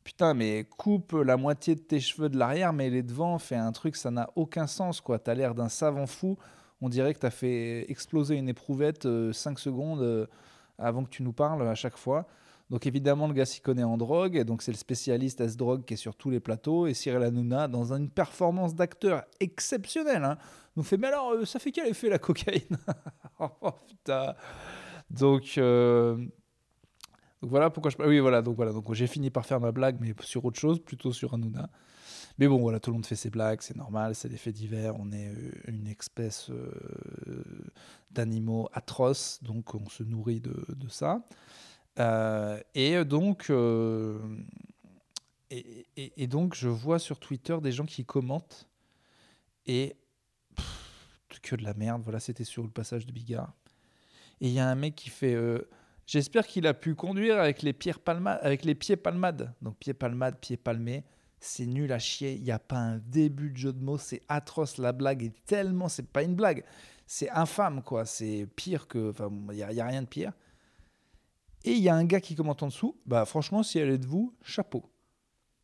Putain, 0.03 0.33
mais 0.33 0.67
coupe 0.77 1.13
la 1.13 1.37
moitié 1.37 1.75
de 1.75 1.81
tes 1.81 1.99
cheveux 1.99 2.29
de 2.29 2.37
l'arrière, 2.37 2.73
mais 2.73 2.89
les 2.89 3.03
devant, 3.03 3.39
fais 3.39 3.55
un 3.55 3.71
truc, 3.71 3.95
ça 3.95 4.11
n'a 4.11 4.29
aucun 4.35 4.67
sens, 4.67 5.01
quoi. 5.01 5.19
T'as 5.19 5.33
l'air 5.33 5.55
d'un 5.55 5.69
savant 5.69 6.07
fou. 6.07 6.37
On 6.81 6.89
dirait 6.89 7.13
que 7.13 7.19
t'as 7.19 7.29
fait 7.29 7.89
exploser 7.91 8.35
une 8.35 8.49
éprouvette 8.49 9.03
5 9.03 9.07
euh, 9.07 9.33
secondes 9.33 10.01
euh, 10.01 10.25
avant 10.77 11.03
que 11.03 11.09
tu 11.09 11.23
nous 11.23 11.33
parles 11.33 11.67
à 11.67 11.75
chaque 11.75 11.97
fois. 11.97 12.27
Donc 12.69 12.85
évidemment, 12.85 13.27
le 13.27 13.33
gars 13.33 13.45
s'y 13.45 13.61
connaît 13.61 13.83
en 13.83 13.97
drogue, 13.97 14.35
et 14.35 14.43
donc 14.43 14.61
c'est 14.61 14.71
le 14.71 14.77
spécialiste 14.77 15.41
S-Drogue 15.41 15.85
qui 15.85 15.95
est 15.95 15.97
sur 15.97 16.15
tous 16.15 16.29
les 16.29 16.39
plateaux, 16.39 16.85
et 16.85 16.93
Cyril 16.93 17.23
Hanouna, 17.23 17.67
dans 17.67 17.93
une 17.93 18.09
performance 18.09 18.75
d'acteur 18.75 19.23
exceptionnelle, 19.39 20.23
hein, 20.23 20.37
nous 20.75 20.83
fait 20.83 20.97
«Mais 20.99 21.07
alors, 21.07 21.31
euh, 21.31 21.45
ça 21.45 21.57
fait 21.57 21.71
quel 21.71 21.87
effet 21.87 22.09
la 22.09 22.19
cocaïne?» 22.19 22.77
Oh 23.39 23.71
putain 23.87 24.35
donc, 25.09 25.55
euh, 25.57 26.15
donc, 27.41 27.49
voilà 27.49 27.71
pourquoi 27.71 27.89
je... 27.89 27.97
Oui, 28.07 28.19
voilà, 28.19 28.43
donc 28.43 28.55
voilà, 28.55 28.71
donc 28.71 28.93
j'ai 28.93 29.07
fini 29.07 29.31
par 29.31 29.47
faire 29.47 29.59
ma 29.59 29.71
blague, 29.71 29.97
mais 29.99 30.13
sur 30.21 30.45
autre 30.45 30.59
chose, 30.59 30.79
plutôt 30.79 31.11
sur 31.11 31.33
Hanouna. 31.33 31.71
Mais 32.37 32.47
bon, 32.47 32.59
voilà, 32.59 32.79
tout 32.79 32.91
le 32.91 32.93
monde 32.93 33.05
fait 33.07 33.15
ses 33.15 33.31
blagues, 33.31 33.61
c'est 33.61 33.75
normal, 33.75 34.13
c'est 34.13 34.29
des 34.29 34.37
faits 34.37 34.53
divers, 34.53 34.93
on 34.99 35.11
est 35.11 35.29
euh, 35.29 35.51
une 35.67 35.87
espèce 35.87 36.51
d'animaux 38.11 38.69
atroces, 38.73 39.39
donc 39.41 39.73
on 39.73 39.89
se 39.89 40.03
nourrit 40.03 40.39
de, 40.39 40.53
de 40.75 40.87
ça. 40.87 41.23
Euh, 41.99 42.59
et 42.75 43.03
donc, 43.03 43.49
euh, 43.49 44.19
et, 45.51 46.27
donc, 46.27 46.55
je 46.55 46.69
vois 46.69 46.99
sur 46.99 47.19
Twitter 47.19 47.57
des 47.61 47.71
gens 47.71 47.85
qui 47.85 48.05
commentent 48.05 48.67
et 49.65 49.95
que 51.41 51.55
de 51.55 51.63
la 51.63 51.73
merde. 51.73 52.01
Voilà, 52.03 52.19
c'était 52.19 52.43
sur 52.43 52.63
le 52.63 52.69
passage 52.69 53.05
de 53.05 53.11
Bigard. 53.11 53.53
Et 54.41 54.47
il 54.47 54.53
y 54.53 54.59
a 54.59 54.67
un 54.67 54.75
mec 54.75 54.95
qui 54.95 55.09
fait. 55.09 55.33
Euh, 55.33 55.67
j'espère 56.05 56.45
qu'il 56.45 56.67
a 56.67 56.73
pu 56.73 56.95
conduire 56.95 57.39
avec 57.39 57.61
les, 57.63 57.73
pieds 57.73 57.93
palmades. 57.93 59.53
Donc, 59.61 59.77
pieds 59.77 59.93
palmades, 59.93 60.37
pieds 60.39 60.57
palmés. 60.57 61.03
C'est 61.39 61.65
nul 61.65 61.91
à 61.91 61.99
chier. 61.99 62.33
Il 62.33 62.43
n'y 62.43 62.51
a 62.51 62.59
pas 62.59 62.77
un 62.77 62.97
début 62.97 63.49
de 63.49 63.57
jeu 63.57 63.73
de 63.73 63.83
mots. 63.83 63.97
C'est 63.97 64.21
atroce. 64.27 64.77
La 64.77 64.91
blague 64.91 65.23
est 65.23 65.45
tellement. 65.45 65.89
C'est 65.89 66.07
pas 66.07 66.23
une 66.23 66.35
blague. 66.35 66.63
C'est 67.07 67.29
infâme, 67.31 67.81
quoi. 67.81 68.05
C'est 68.05 68.47
pire 68.55 68.87
que. 68.87 69.09
Enfin, 69.09 69.29
il 69.49 69.55
n'y 69.55 69.63
a, 69.81 69.87
rien 69.87 70.03
de 70.03 70.07
pire. 70.07 70.33
Et 71.65 71.71
il 71.73 71.79
y 71.79 71.89
a 71.89 71.95
un 71.95 72.05
gars 72.05 72.21
qui 72.21 72.35
commente 72.35 72.63
en 72.63 72.67
dessous, 72.67 72.97
bah 73.05 73.25
franchement, 73.25 73.63
si 73.63 73.79
elle 73.79 73.89
est 73.89 73.97
de 73.97 74.07
vous, 74.07 74.33
chapeau. 74.43 74.89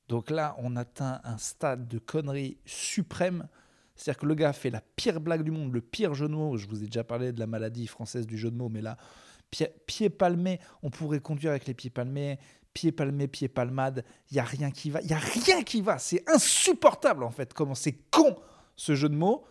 Donc 0.07 0.29
là, 0.29 0.55
on 0.59 0.75
atteint 0.75 1.21
un 1.23 1.37
stade 1.37 1.87
de 1.87 1.99
connerie 1.99 2.57
suprême. 2.65 3.47
C'est-à-dire 3.95 4.19
que 4.19 4.25
le 4.25 4.35
gars 4.35 4.53
fait 4.53 4.69
la 4.69 4.81
pire 4.81 5.21
blague 5.21 5.43
du 5.43 5.51
monde, 5.51 5.73
le 5.73 5.81
pire 5.81 6.13
jeu 6.13 6.27
de 6.27 6.33
mots. 6.33 6.57
Je 6.57 6.67
vous 6.67 6.83
ai 6.83 6.87
déjà 6.87 7.03
parlé 7.03 7.31
de 7.31 7.39
la 7.39 7.47
maladie 7.47 7.87
française 7.87 8.27
du 8.27 8.37
jeu 8.37 8.51
de 8.51 8.57
mots, 8.57 8.69
mais 8.69 8.81
là, 8.81 8.97
pied, 9.51 9.67
pied 9.87 10.09
palmé, 10.09 10.59
on 10.83 10.89
pourrait 10.89 11.21
conduire 11.21 11.51
avec 11.51 11.65
les 11.65 11.73
pieds 11.73 11.89
palmés, 11.89 12.39
pied 12.73 12.91
palmé, 12.91 13.27
pied 13.27 13.47
palmade. 13.47 14.03
Il 14.29 14.37
y 14.37 14.39
a 14.39 14.43
rien 14.43 14.69
qui 14.69 14.89
va. 14.89 15.01
Il 15.01 15.09
y 15.09 15.13
a 15.13 15.17
rien 15.17 15.63
qui 15.63 15.81
va. 15.81 15.97
C'est 15.97 16.29
insupportable 16.29 17.23
en 17.23 17.31
fait. 17.31 17.53
Comment 17.53 17.75
c'est 17.75 17.93
con 18.11 18.35
ce 18.75 18.95
jeu 18.95 19.09
de 19.09 19.15
mots, 19.15 19.45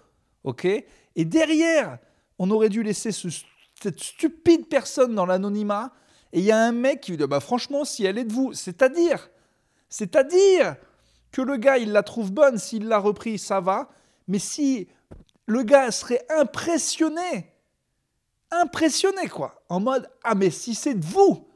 ok? 0.44 0.66
Et 0.66 1.24
derrière, 1.24 1.98
on 2.38 2.50
aurait 2.50 2.68
dû 2.68 2.82
laisser 2.82 3.10
cette 3.12 3.98
stupide 3.98 4.68
personne 4.68 5.14
dans 5.14 5.26
l'anonymat 5.26 5.92
et 6.34 6.40
il 6.40 6.44
y 6.44 6.50
a 6.50 6.58
un 6.58 6.72
mec 6.72 7.00
qui 7.00 7.12
lui 7.12 7.16
dit 7.16 7.26
bah 7.28 7.38
franchement 7.38 7.84
si 7.84 8.04
elle 8.04 8.18
est 8.18 8.24
de 8.24 8.32
vous, 8.32 8.52
c'est-à-dire, 8.52 9.30
c'est-à-dire 9.88 10.74
Que 11.30 11.42
le 11.42 11.56
gars, 11.56 11.78
il 11.78 11.92
la 11.92 12.02
trouve 12.02 12.32
bonne, 12.32 12.58
s'il 12.58 12.88
l'a 12.88 12.98
repris, 12.98 13.38
ça 13.38 13.60
va. 13.60 13.88
Mais 14.26 14.40
si 14.40 14.88
le 15.46 15.62
gars 15.62 15.92
serait 15.92 16.26
impressionné, 16.30 17.52
impressionné 18.50 19.28
quoi, 19.28 19.62
en 19.68 19.78
mode 19.78 20.10
ah 20.24 20.34
mais 20.34 20.50
si 20.50 20.74
c'est 20.74 20.94
de 20.94 21.04
vous, 21.04 21.46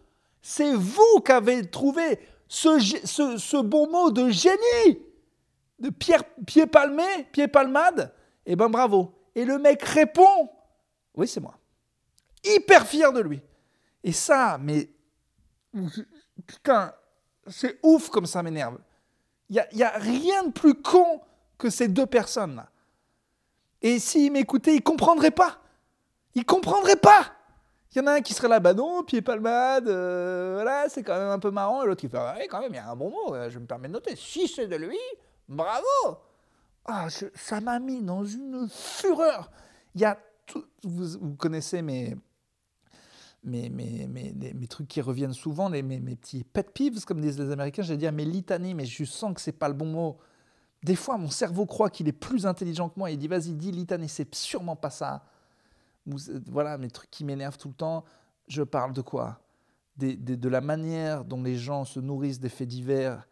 c'est 0.41 0.73
vous 0.73 1.21
qui 1.25 1.33
avez 1.33 1.69
trouvé 1.69 2.21
ce, 2.47 2.79
ce, 2.79 3.61
bon 3.61 3.91
mot 3.91 4.13
de 4.13 4.31
génie, 4.31 5.01
de 5.81 5.91
pierre, 5.91 6.23
pied 6.47 6.67
palmé, 6.67 7.25
pied 7.33 7.49
palmade, 7.49 8.13
et 8.47 8.53
eh 8.53 8.57
ben 8.57 8.69
bravo. 8.69 9.13
Et 9.35 9.45
le 9.45 9.59
mec 9.59 9.83
répond 9.83 10.51
oui 11.17 11.27
c'est 11.27 11.41
moi, 11.41 11.59
hyper 12.45 12.87
fier 12.87 13.13
de 13.13 13.21
lui. 13.21 13.43
Et 14.09 14.13
ça, 14.13 14.57
mais 14.59 14.89
putain, 16.47 16.95
c'est 17.47 17.79
ouf 17.83 18.09
comme 18.09 18.25
ça 18.25 18.43
m'énerve. 18.43 18.79
Il 19.51 19.63
n'y 19.75 19.83
a, 19.83 19.91
rien 19.91 20.45
de 20.45 20.51
plus 20.51 20.81
con 20.81 21.21
que 21.59 21.69
ces 21.69 21.89
deux 21.89 22.07
personnes-là. 22.07 22.71
Et 23.83 23.99
s'ils 23.99 24.33
m'écoutaient, 24.33 24.73
ils 24.73 24.79
ne 24.79 24.81
comprendraient 24.81 25.31
pas. 25.31 25.59
Ils 26.35 26.39
ne 26.39 26.45
comprendraient 26.45 26.97
pas. 26.97 27.35
Il 27.93 27.99
y 27.99 28.01
en 28.01 28.07
a 28.07 28.13
un 28.13 28.21
qui 28.23 28.33
serait 28.33 28.49
là, 28.49 28.61
bah 28.61 28.73
non, 28.73 29.03
pied 29.03 29.21
palmade, 29.21 29.89
euh, 29.89 30.53
voilà, 30.55 30.89
c'est 30.89 31.03
quand 31.03 31.19
même 31.19 31.29
un 31.29 31.39
peu 31.39 31.51
marrant. 31.51 31.83
Et 31.83 31.87
l'autre 31.87 32.01
qui 32.01 32.09
fait, 32.09 32.49
quand 32.49 32.63
même, 32.63 32.73
il 32.73 32.77
y 32.77 32.79
a 32.79 32.89
un 32.89 32.97
bon 32.97 33.11
mot, 33.11 33.35
euh, 33.35 33.51
je 33.51 33.59
me 33.59 33.67
permets 33.67 33.89
de 33.89 33.93
noter. 33.93 34.17
Si 34.17 34.49
c'est 34.49 34.69
de 34.69 34.77
lui, 34.77 34.97
bravo 35.51 36.17
ah, 36.87 37.09
Ça 37.35 37.61
m'a 37.61 37.79
mis 37.79 38.01
dans 38.01 38.25
une 38.25 38.71
fureur. 38.71 39.51
Il 39.95 40.01
y 40.01 40.07
a 40.07 40.19
vous 40.83 41.35
connaissez 41.35 41.83
mes, 41.83 42.17
mes, 43.45 43.69
mes, 43.69 44.07
mes, 44.07 44.33
mes, 44.33 44.67
trucs 44.67 44.89
qui 44.89 45.01
reviennent 45.01 45.33
souvent, 45.33 45.69
les, 45.69 45.83
mes, 45.83 46.01
petits 46.17 46.45
pet 46.45 46.71
peeves, 46.73 47.05
comme 47.05 47.21
disent 47.21 47.39
les 47.39 47.51
Américains, 47.51 47.83
j'allais 47.83 47.99
dire 47.99 48.13
mes 48.13 48.25
litanies, 48.25 48.75
mais 48.75 48.85
je 48.85 49.05
sens 49.05 49.35
que 49.35 49.41
c'est 49.41 49.53
pas 49.53 49.69
le 49.69 49.75
bon 49.75 49.87
mot. 49.87 50.19
Des 50.83 50.97
fois, 50.97 51.19
mon 51.19 51.31
cerveau 51.31 51.67
croit 51.67 51.91
qu'il 51.91 52.09
est 52.09 52.13
plus 52.13 52.47
intelligent 52.47 52.89
que 52.89 52.99
moi. 52.99 53.11
Il 53.11 53.19
dit, 53.19 53.29
vas-y, 53.29 53.55
dis 53.55 53.73
litanie, 53.73 54.09
c'est 54.09 54.35
sûrement 54.35 54.77
pas 54.77 54.91
ça. 54.91 55.25
Voilà, 56.07 56.79
mes 56.79 56.91
trucs 56.91 57.11
qui 57.11 57.25
m'énervent 57.25 57.59
tout 57.59 57.69
le 57.69 57.75
temps. 57.75 58.05
Je 58.47 58.63
parle 58.63 58.93
de 58.93 59.03
quoi? 59.03 59.41
De 59.97 60.49
la 60.49 60.61
manière 60.61 61.25
dont 61.25 61.43
les 61.43 61.57
gens 61.57 61.85
se 61.85 61.99
nourrissent 61.99 62.39
des 62.39 62.49
faits 62.49 62.69
divers 62.69 63.27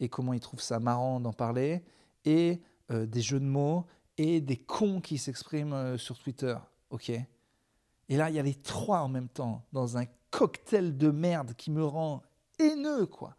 et 0.00 0.08
comment 0.08 0.32
ils 0.32 0.40
trouvent 0.40 0.60
ça 0.60 0.78
marrant 0.78 1.20
d'en 1.20 1.32
parler, 1.32 1.84
et 2.24 2.60
euh, 2.90 3.06
des 3.06 3.20
jeux 3.20 3.40
de 3.40 3.44
mots, 3.44 3.86
et 4.16 4.40
des 4.40 4.56
cons 4.56 5.00
qui 5.00 5.18
s'expriment 5.18 5.72
euh, 5.72 5.98
sur 5.98 6.18
Twitter. 6.18 6.56
Ok? 6.90 7.12
Et 8.08 8.16
là, 8.16 8.30
il 8.30 8.36
y 8.36 8.38
a 8.38 8.42
les 8.42 8.54
trois 8.54 9.00
en 9.00 9.08
même 9.08 9.28
temps, 9.28 9.66
dans 9.72 9.98
un 9.98 10.04
cocktail 10.30 10.96
de 10.96 11.10
merde 11.10 11.54
qui 11.54 11.70
me 11.70 11.84
rend 11.84 12.22
haineux, 12.58 13.06
quoi. 13.06 13.34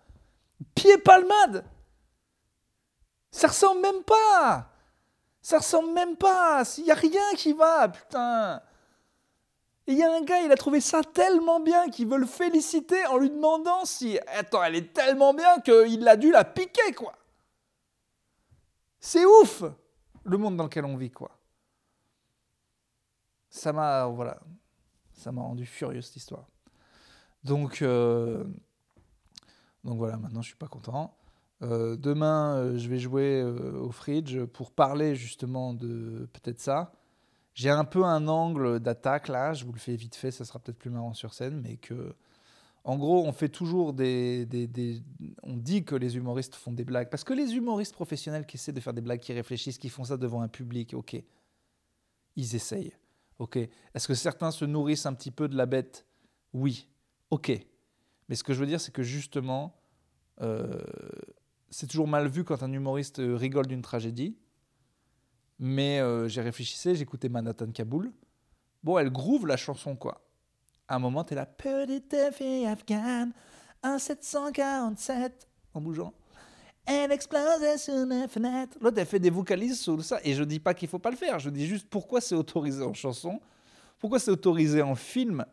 Pied 0.75 0.97
palmade 0.97 1.65
ça 3.31 3.47
ressemble 3.47 3.81
même 3.81 4.03
pas. 4.03 4.69
Ça 5.41 5.59
ressemble 5.59 5.93
même 5.93 6.17
pas. 6.17 6.63
Il 6.77 6.85
n'y 6.85 6.91
a 6.91 6.95
rien 6.95 7.33
qui 7.35 7.53
va, 7.53 7.87
putain. 7.87 8.61
Il 9.87 9.97
y 9.97 10.03
a 10.03 10.13
un 10.13 10.21
gars, 10.21 10.41
il 10.41 10.51
a 10.51 10.55
trouvé 10.55 10.81
ça 10.81 11.01
tellement 11.03 11.59
bien 11.59 11.89
qu'il 11.89 12.07
veut 12.07 12.17
le 12.17 12.27
féliciter 12.27 13.05
en 13.07 13.17
lui 13.17 13.29
demandant 13.29 13.85
si. 13.85 14.19
Attends, 14.27 14.63
elle 14.63 14.75
est 14.75 14.93
tellement 14.93 15.33
bien 15.33 15.59
qu'il 15.61 16.07
a 16.07 16.15
dû 16.15 16.31
la 16.31 16.43
piquer, 16.43 16.93
quoi. 16.95 17.13
C'est 18.99 19.25
ouf, 19.25 19.63
le 20.23 20.37
monde 20.37 20.57
dans 20.57 20.65
lequel 20.65 20.85
on 20.85 20.97
vit, 20.97 21.09
quoi. 21.09 21.31
Ça 23.49 23.73
m'a. 23.73 24.05
Voilà. 24.05 24.39
Ça 25.19 25.33
m'a 25.33 25.41
rendu 25.41 25.65
furieux, 25.65 26.01
cette 26.01 26.15
histoire. 26.15 26.47
Donc. 27.43 27.81
Euh, 27.81 28.43
donc 29.83 29.97
voilà, 29.97 30.17
maintenant 30.17 30.41
je 30.41 30.47
suis 30.47 30.57
pas 30.57 30.67
content. 30.67 31.15
Euh, 31.61 31.95
demain, 31.95 32.55
euh, 32.55 32.77
je 32.77 32.89
vais 32.89 32.99
jouer 32.99 33.43
au 33.43 33.91
Fridge 33.91 34.43
pour 34.45 34.71
parler 34.71 35.15
justement 35.15 35.73
de 35.73 36.27
peut-être 36.33 36.59
ça. 36.59 36.93
J'ai 37.53 37.69
un 37.69 37.83
peu 37.83 38.03
un 38.05 38.27
angle 38.27 38.79
d'attaque 38.79 39.27
là, 39.27 39.53
je 39.53 39.65
vous 39.65 39.73
le 39.73 39.79
fais 39.79 39.95
vite 39.95 40.15
fait, 40.15 40.31
ça 40.31 40.45
sera 40.45 40.59
peut-être 40.59 40.77
plus 40.77 40.89
marrant 40.89 41.13
sur 41.13 41.33
scène, 41.33 41.59
mais 41.61 41.75
que, 41.77 42.13
en 42.85 42.97
gros, 42.97 43.25
on 43.25 43.33
fait 43.33 43.49
toujours 43.49 43.93
des, 43.93 44.45
des, 44.45 45.03
On 45.43 45.57
dit 45.57 45.83
que 45.83 45.95
les 45.95 46.15
humoristes 46.15 46.55
font 46.55 46.71
des 46.71 46.85
blagues, 46.85 47.09
parce 47.09 47.25
que 47.25 47.33
les 47.33 47.55
humoristes 47.55 47.93
professionnels 47.93 48.45
qui 48.45 48.55
essaient 48.55 48.71
de 48.71 48.79
faire 48.79 48.93
des 48.93 49.01
blagues, 49.01 49.19
qui 49.19 49.33
réfléchissent, 49.33 49.77
qui 49.77 49.89
font 49.89 50.05
ça 50.05 50.15
devant 50.15 50.41
un 50.41 50.47
public, 50.47 50.93
ok, 50.93 51.21
ils 52.37 52.55
essayent, 52.55 52.93
ok. 53.39 53.57
Est-ce 53.57 54.07
que 54.07 54.13
certains 54.13 54.51
se 54.51 54.65
nourrissent 54.65 55.05
un 55.05 55.13
petit 55.13 55.31
peu 55.31 55.47
de 55.47 55.57
la 55.57 55.65
bête? 55.65 56.05
Oui, 56.53 56.87
ok. 57.31 57.51
Mais 58.27 58.35
ce 58.35 58.43
que 58.43 58.53
je 58.53 58.59
veux 58.59 58.67
dire, 58.67 58.79
c'est 58.79 58.93
que 58.93 59.03
justement, 59.03 59.75
c'est 61.69 61.87
toujours 61.87 62.07
mal 62.07 62.27
vu 62.27 62.43
quand 62.43 62.63
un 62.63 62.71
humoriste 62.71 63.19
euh, 63.19 63.35
rigole 63.35 63.67
d'une 63.67 63.81
tragédie. 63.81 64.37
Mais 65.59 65.99
euh, 65.99 66.27
j'ai 66.27 66.41
réfléchissé, 66.41 66.95
j'écoutais 66.95 67.29
Manhattan 67.29 67.71
Kaboul. 67.71 68.11
Bon, 68.83 68.97
elle 68.97 69.09
groove 69.09 69.45
la 69.45 69.57
chanson, 69.57 69.95
quoi. 69.95 70.25
À 70.87 70.95
un 70.95 70.99
moment, 70.99 71.23
t'es 71.23 71.35
là, 71.35 71.45
petite 71.45 72.15
fille 72.33 72.65
afghane, 72.65 73.33
en 73.83 73.99
747, 73.99 75.47
en 75.73 75.81
bougeant. 75.81 76.13
Elle 76.91 77.11
explosait 77.11 77.77
sur 77.77 77.93
fenêtre. 78.27 78.75
L'autre, 78.81 78.97
elle 78.97 79.05
fait 79.05 79.19
des 79.19 79.29
vocalises 79.29 79.79
sur 79.79 80.03
ça. 80.03 80.19
Et 80.23 80.33
je 80.33 80.43
dis 80.43 80.59
pas 80.59 80.73
qu'il 80.73 80.87
faut 80.87 80.97
pas 80.97 81.11
le 81.11 81.15
faire. 81.15 81.37
Je 81.37 81.51
dis 81.51 81.67
juste 81.67 81.85
pourquoi 81.87 82.19
c'est 82.19 82.33
autorisé 82.33 82.83
en 82.83 82.95
chanson, 82.95 83.39
pourquoi 83.99 84.17
c'est 84.17 84.31
autorisé 84.31 84.81
en 84.81 84.95
film? 84.95 85.45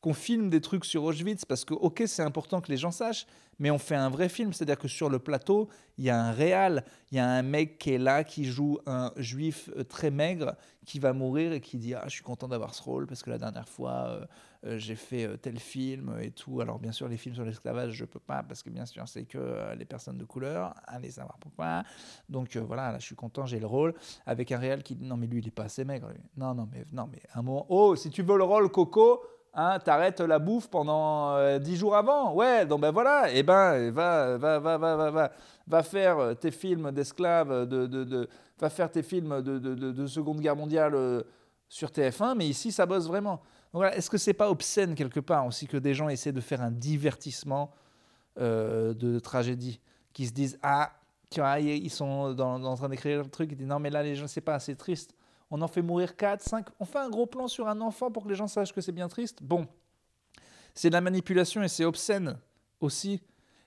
Qu'on 0.00 0.14
filme 0.14 0.48
des 0.48 0.60
trucs 0.60 0.84
sur 0.84 1.04
Auschwitz 1.04 1.44
parce 1.44 1.64
que, 1.64 1.74
ok, 1.74 2.04
c'est 2.06 2.22
important 2.22 2.60
que 2.60 2.70
les 2.70 2.78
gens 2.78 2.90
sachent, 2.90 3.26
mais 3.58 3.70
on 3.70 3.78
fait 3.78 3.94
un 3.94 4.08
vrai 4.08 4.30
film. 4.30 4.52
C'est-à-dire 4.52 4.78
que 4.78 4.88
sur 4.88 5.10
le 5.10 5.18
plateau, 5.18 5.68
il 5.98 6.04
y 6.04 6.10
a 6.10 6.18
un 6.18 6.32
réal, 6.32 6.84
il 7.12 7.16
y 7.16 7.20
a 7.20 7.28
un 7.28 7.42
mec 7.42 7.78
qui 7.78 7.92
est 7.92 7.98
là, 7.98 8.24
qui 8.24 8.46
joue 8.46 8.78
un 8.86 9.12
juif 9.16 9.68
euh, 9.76 9.84
très 9.84 10.10
maigre, 10.10 10.56
qui 10.86 10.98
va 10.98 11.12
mourir 11.12 11.52
et 11.52 11.60
qui 11.60 11.76
dit 11.76 11.94
Ah, 11.94 12.04
je 12.06 12.12
suis 12.12 12.22
content 12.22 12.48
d'avoir 12.48 12.74
ce 12.74 12.82
rôle 12.82 13.06
parce 13.06 13.22
que 13.22 13.28
la 13.28 13.36
dernière 13.36 13.68
fois, 13.68 14.06
euh, 14.08 14.24
euh, 14.64 14.78
j'ai 14.78 14.94
fait 14.94 15.36
tel 15.36 15.58
film 15.58 16.18
et 16.22 16.30
tout. 16.30 16.62
Alors, 16.62 16.78
bien 16.78 16.92
sûr, 16.92 17.06
les 17.06 17.18
films 17.18 17.34
sur 17.34 17.44
l'esclavage, 17.44 17.92
je 17.92 18.06
peux 18.06 18.18
pas 18.18 18.42
parce 18.42 18.62
que, 18.62 18.70
bien 18.70 18.86
sûr, 18.86 19.06
c'est 19.06 19.24
que 19.24 19.74
les 19.76 19.84
personnes 19.84 20.16
de 20.16 20.24
couleur. 20.24 20.74
Allez 20.86 21.10
savoir 21.10 21.36
pourquoi. 21.38 21.82
Donc, 22.30 22.56
voilà, 22.56 22.92
là, 22.92 22.98
je 22.98 23.04
suis 23.04 23.14
content, 23.14 23.44
j'ai 23.44 23.60
le 23.60 23.66
rôle. 23.66 23.92
Avec 24.24 24.50
un 24.52 24.58
réal 24.58 24.82
qui 24.82 24.94
dit 24.94 25.04
Non, 25.04 25.18
mais 25.18 25.26
lui, 25.26 25.40
il 25.40 25.46
est 25.46 25.50
pas 25.50 25.64
assez 25.64 25.84
maigre. 25.84 26.08
Non, 26.38 26.54
non, 26.54 26.66
mais, 26.72 26.86
non, 26.92 27.06
mais 27.12 27.20
un 27.34 27.42
moment. 27.42 27.66
Oh, 27.68 27.94
si 27.94 28.08
tu 28.08 28.22
veux 28.22 28.38
le 28.38 28.44
rôle, 28.44 28.70
Coco 28.70 29.22
Hein, 29.52 29.80
t'arrêtes 29.80 30.20
la 30.20 30.38
bouffe 30.38 30.68
pendant 30.68 31.34
euh, 31.34 31.58
jours 31.74 31.96
avant. 31.96 32.34
Ouais, 32.34 32.64
donc 32.66 32.82
ben 32.82 32.92
voilà, 32.92 33.32
et 33.32 33.38
eh 33.38 33.42
ben 33.42 33.90
va, 33.90 34.38
va, 34.38 34.58
va, 34.60 34.78
va, 34.78 35.10
va, 35.10 35.32
va, 35.66 35.82
faire 35.82 36.38
tes 36.38 36.52
films 36.52 36.92
d'esclaves, 36.92 37.66
de, 37.66 37.86
de, 37.86 38.28
va 38.60 38.70
faire 38.70 38.88
tes 38.88 39.02
films 39.02 39.42
de, 39.42 39.58
de, 39.58 39.74
de 39.74 40.06
Seconde 40.06 40.40
Guerre 40.40 40.54
mondiale 40.54 40.94
euh, 40.94 41.22
sur 41.68 41.88
TF1, 41.88 42.36
mais 42.36 42.46
ici 42.46 42.70
ça 42.70 42.86
bosse 42.86 43.08
vraiment. 43.08 43.42
Voilà, 43.72 43.96
Est-ce 43.96 44.08
que 44.08 44.18
c'est 44.18 44.34
pas 44.34 44.50
obscène 44.50 44.94
quelque 44.94 45.20
part 45.20 45.44
aussi 45.46 45.66
que 45.66 45.76
des 45.76 45.94
gens 45.94 46.08
essaient 46.08 46.32
de 46.32 46.40
faire 46.40 46.62
un 46.62 46.70
divertissement 46.70 47.72
euh, 48.38 48.94
de 48.94 49.18
tragédie, 49.18 49.80
qui 50.12 50.26
se 50.28 50.32
disent 50.32 50.60
ah, 50.62 50.92
tu 51.28 51.40
vois, 51.40 51.58
ils 51.58 51.90
sont 51.90 52.36
en 52.38 52.76
train 52.76 52.88
d'écrire 52.88 53.18
le 53.24 53.28
truc, 53.28 53.50
ils 53.50 53.56
disent 53.56 53.66
non 53.66 53.80
mais 53.80 53.90
là 53.90 54.04
les 54.04 54.14
gens 54.14 54.28
c'est 54.28 54.40
pas 54.40 54.54
assez 54.54 54.76
triste 54.76 55.12
on 55.50 55.60
en 55.62 55.68
fait 55.68 55.82
mourir 55.82 56.16
4, 56.16 56.42
5, 56.42 56.66
on 56.78 56.84
fait 56.84 56.98
un 56.98 57.10
gros 57.10 57.26
plan 57.26 57.48
sur 57.48 57.68
un 57.68 57.80
enfant 57.80 58.10
pour 58.10 58.24
que 58.24 58.28
les 58.28 58.34
gens 58.34 58.46
sachent 58.46 58.72
que 58.72 58.80
c'est 58.80 58.92
bien 58.92 59.08
triste. 59.08 59.42
Bon, 59.42 59.66
c'est 60.74 60.90
de 60.90 60.94
la 60.94 61.00
manipulation 61.00 61.62
et 61.62 61.68
c'est 61.68 61.84
obscène 61.84 62.38
aussi. 62.80 63.20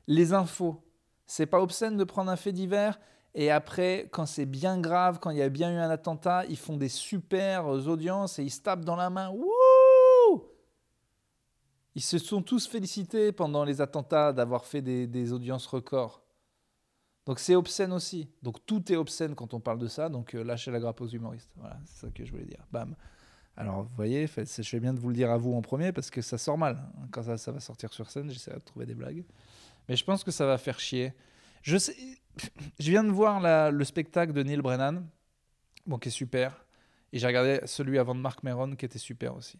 Les 0.07 0.33
infos, 0.33 0.81
c'est 1.25 1.45
pas 1.45 1.61
obscène 1.61 1.97
de 1.97 2.03
prendre 2.03 2.31
un 2.31 2.35
fait 2.35 2.51
divers 2.51 2.99
et 3.35 3.51
après, 3.51 4.09
quand 4.11 4.25
c'est 4.25 4.45
bien 4.45 4.79
grave, 4.79 5.19
quand 5.19 5.31
il 5.31 5.37
y 5.37 5.41
a 5.41 5.49
bien 5.49 5.71
eu 5.73 5.77
un 5.77 5.89
attentat, 5.89 6.45
ils 6.49 6.57
font 6.57 6.77
des 6.77 6.89
super 6.89 7.65
audiences 7.67 8.39
et 8.39 8.43
ils 8.43 8.51
se 8.51 8.61
tapent 8.61 8.85
dans 8.85 8.95
la 8.95 9.09
main. 9.09 9.29
Wouh 9.29 9.53
ils 11.95 12.01
se 12.01 12.17
sont 12.17 12.41
tous 12.41 12.67
félicités 12.67 13.31
pendant 13.31 13.63
les 13.63 13.81
attentats 13.81 14.33
d'avoir 14.33 14.65
fait 14.65 14.81
des, 14.81 15.05
des 15.05 15.31
audiences 15.31 15.67
records. 15.67 16.22
Donc 17.25 17.39
c'est 17.39 17.55
obscène 17.55 17.93
aussi. 17.93 18.29
Donc 18.41 18.65
tout 18.65 18.91
est 18.91 18.95
obscène 18.95 19.35
quand 19.35 19.53
on 19.53 19.59
parle 19.59 19.79
de 19.79 19.87
ça. 19.87 20.09
Donc 20.09 20.35
euh, 20.35 20.43
lâchez 20.43 20.71
la 20.71 20.79
grappe 20.79 21.01
aux 21.01 21.07
humoristes. 21.07 21.51
Voilà, 21.57 21.79
c'est 21.85 22.05
ça 22.05 22.11
que 22.11 22.25
je 22.25 22.31
voulais 22.31 22.45
dire. 22.45 22.65
Bam. 22.71 22.95
Alors 23.55 23.83
vous 23.83 23.95
voyez, 23.95 24.27
je 24.27 24.61
fais 24.63 24.79
bien 24.79 24.93
de 24.93 24.99
vous 24.99 25.09
le 25.09 25.15
dire 25.15 25.31
à 25.31 25.37
vous 25.37 25.53
en 25.53 25.61
premier 25.61 25.91
parce 25.91 26.09
que 26.09 26.21
ça 26.21 26.37
sort 26.37 26.57
mal. 26.57 26.81
Quand 27.11 27.23
ça, 27.37 27.51
va 27.51 27.59
sortir 27.59 27.93
sur 27.93 28.09
scène, 28.09 28.29
j'essaierai 28.29 28.57
de 28.57 28.63
trouver 28.63 28.85
des 28.85 28.95
blagues. 28.95 29.23
Mais 29.87 29.95
je 29.95 30.03
pense 30.03 30.23
que 30.23 30.31
ça 30.31 30.45
va 30.45 30.57
faire 30.57 30.79
chier. 30.79 31.13
Je, 31.61 31.77
sais, 31.77 31.95
je 32.79 32.89
viens 32.89 33.03
de 33.03 33.11
voir 33.11 33.71
le 33.71 33.83
spectacle 33.83 34.33
de 34.33 34.43
Neil 34.43 34.61
Brennan, 34.61 35.05
bon, 35.85 35.97
qui 35.99 36.09
est 36.09 36.11
super. 36.11 36.65
Et 37.11 37.19
j'ai 37.19 37.27
regardé 37.27 37.61
celui 37.65 37.99
avant 37.99 38.15
de 38.15 38.19
Mark 38.19 38.41
Meron 38.43 38.75
qui 38.75 38.85
était 38.85 38.99
super 38.99 39.35
aussi. 39.35 39.59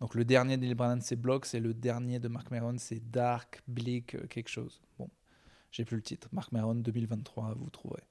Donc 0.00 0.14
le 0.14 0.24
dernier 0.24 0.56
de 0.56 0.62
Neil 0.62 0.74
Brennan, 0.74 1.00
c'est 1.00 1.16
Blocks, 1.16 1.52
et 1.54 1.60
le 1.60 1.74
dernier 1.74 2.20
de 2.20 2.28
Mark 2.28 2.50
Meron, 2.50 2.76
c'est 2.78 3.00
Dark, 3.10 3.60
Bleak, 3.66 4.14
euh, 4.14 4.26
quelque 4.28 4.48
chose. 4.48 4.80
Bon, 4.98 5.08
j'ai 5.72 5.84
plus 5.84 5.96
le 5.96 6.02
titre. 6.02 6.28
Marc 6.32 6.52
Maron 6.52 6.74
2023, 6.74 7.54
vous 7.58 7.70
trouverez. 7.70 8.02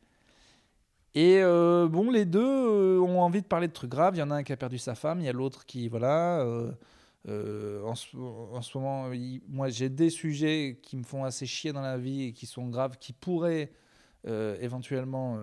Et 1.14 1.40
euh, 1.42 1.88
bon, 1.88 2.10
les 2.10 2.26
deux 2.26 2.40
euh, 2.42 3.00
ont 3.00 3.22
envie 3.22 3.42
de 3.42 3.48
parler 3.48 3.68
de 3.68 3.74
trucs 3.74 3.92
graves. 3.92 4.16
Il 4.16 4.20
y 4.20 4.24
en 4.24 4.32
a 4.32 4.36
un 4.36 4.44
qui 4.44 4.54
a 4.54 4.58
perdu 4.58 4.78
sa 4.78 4.96
femme, 4.96 5.20
il 5.20 5.26
y 5.26 5.30
a 5.30 5.34
l'autre 5.34 5.66
qui, 5.66 5.88
voilà. 5.88 6.42
Euh, 7.28 7.84
en, 7.84 7.94
ce, 7.94 8.78
moment, 8.78 9.10
moi, 9.48 9.70
j'ai 9.70 9.90
des 9.90 10.10
sujets 10.10 10.80
qui 10.82 10.98
me 10.98 11.04
font 11.04 11.24
assez 11.24 11.46
chier 11.46 11.72
dans 11.72 11.82
la 11.82 11.98
vie 11.98 12.24
et 12.24 12.34
qui 12.34 12.48
sont 12.48 12.68
graves, 12.68 12.98
qui 12.98 13.14
pourraient 13.14 13.72
éventuellement 14.26 15.40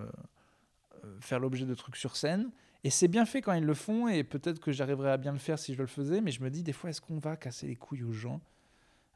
faire 1.20 1.38
l'objet 1.38 1.66
de 1.66 1.74
trucs 1.74 1.96
sur 1.96 2.16
scène. 2.16 2.50
Et 2.82 2.90
c'est 2.90 3.06
bien 3.06 3.24
fait 3.26 3.42
quand 3.42 3.52
ils 3.52 3.64
le 3.64 3.74
font, 3.74 4.08
et 4.08 4.24
peut-être 4.24 4.58
que 4.58 4.72
j'arriverais 4.72 5.12
à 5.12 5.16
bien 5.18 5.32
le 5.32 5.38
faire 5.38 5.58
si 5.58 5.74
je 5.74 5.80
le 5.80 5.86
faisais, 5.86 6.20
mais 6.20 6.32
je 6.32 6.42
me 6.42 6.50
dis 6.50 6.64
des 6.64 6.72
fois, 6.72 6.90
est-ce 6.90 7.00
qu'on 7.00 7.18
va 7.18 7.36
casser 7.36 7.68
les 7.68 7.76
couilles 7.76 8.02
aux 8.02 8.12
gens 8.12 8.40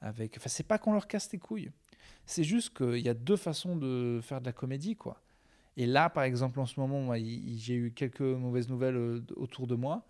avec... 0.01 0.37
Enfin, 0.37 0.49
c'est 0.49 0.67
pas 0.67 0.79
qu'on 0.79 0.93
leur 0.93 1.09
casse 1.09 1.33
les 1.33 1.39
couilles, 1.39 1.73
c'est 2.27 2.45
juste 2.45 2.77
qu'il 2.77 3.01
y 3.01 3.09
a 3.09 3.15
deux 3.15 3.37
façons 3.37 3.77
de 3.77 4.21
faire 4.23 4.41
de 4.41 4.47
la 4.47 4.53
comédie, 4.53 4.97
quoi. 4.97 5.21
Et 5.77 5.87
là, 5.87 6.11
par 6.11 6.25
exemple, 6.25 6.61
en 6.61 6.67
ce 6.67 6.79
moment, 6.79 7.15
j'ai 7.15 7.75
eu 7.75 7.93
quelques 7.93 8.21
mauvaises 8.21 8.69
nouvelles 8.69 8.97
euh, 8.97 9.25
autour 9.37 9.67
de 9.67 9.75
moi. 9.75 10.05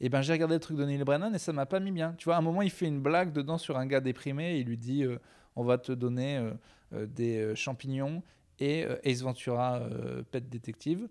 Et 0.00 0.08
ben, 0.08 0.22
j'ai 0.22 0.32
regardé 0.32 0.54
le 0.54 0.60
truc 0.60 0.76
de 0.76 0.84
Neil 0.84 1.02
Brennan 1.04 1.34
et 1.34 1.38
ça 1.38 1.52
m'a 1.52 1.66
pas 1.66 1.80
mis 1.80 1.90
bien. 1.90 2.14
Tu 2.16 2.26
vois, 2.26 2.36
à 2.36 2.38
un 2.38 2.42
moment, 2.42 2.62
il 2.62 2.70
fait 2.70 2.86
une 2.86 3.00
blague 3.00 3.32
dedans 3.32 3.58
sur 3.58 3.76
un 3.76 3.86
gars 3.86 4.00
déprimé 4.00 4.54
et 4.54 4.60
il 4.60 4.66
lui 4.66 4.78
dit 4.78 5.04
euh, 5.04 5.18
On 5.56 5.64
va 5.64 5.78
te 5.78 5.92
donner 5.92 6.52
euh, 6.92 7.06
des 7.06 7.54
champignons 7.56 8.22
et 8.60 8.86
Ace 9.04 9.22
Ventura, 9.22 9.80
Pet 10.30 10.46
Detective, 10.48 11.08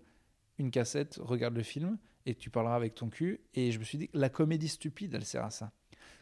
une 0.58 0.70
cassette, 0.70 1.18
regarde 1.20 1.56
le 1.56 1.64
film 1.64 1.98
et 2.26 2.34
tu 2.34 2.48
parleras 2.48 2.76
avec 2.76 2.94
ton 2.94 3.08
cul. 3.08 3.40
Et 3.54 3.72
je 3.72 3.78
me 3.78 3.84
suis 3.84 3.98
dit 3.98 4.08
La 4.12 4.28
comédie 4.28 4.68
stupide, 4.68 5.14
elle 5.14 5.24
sert 5.24 5.44
à 5.44 5.50
ça. 5.50 5.72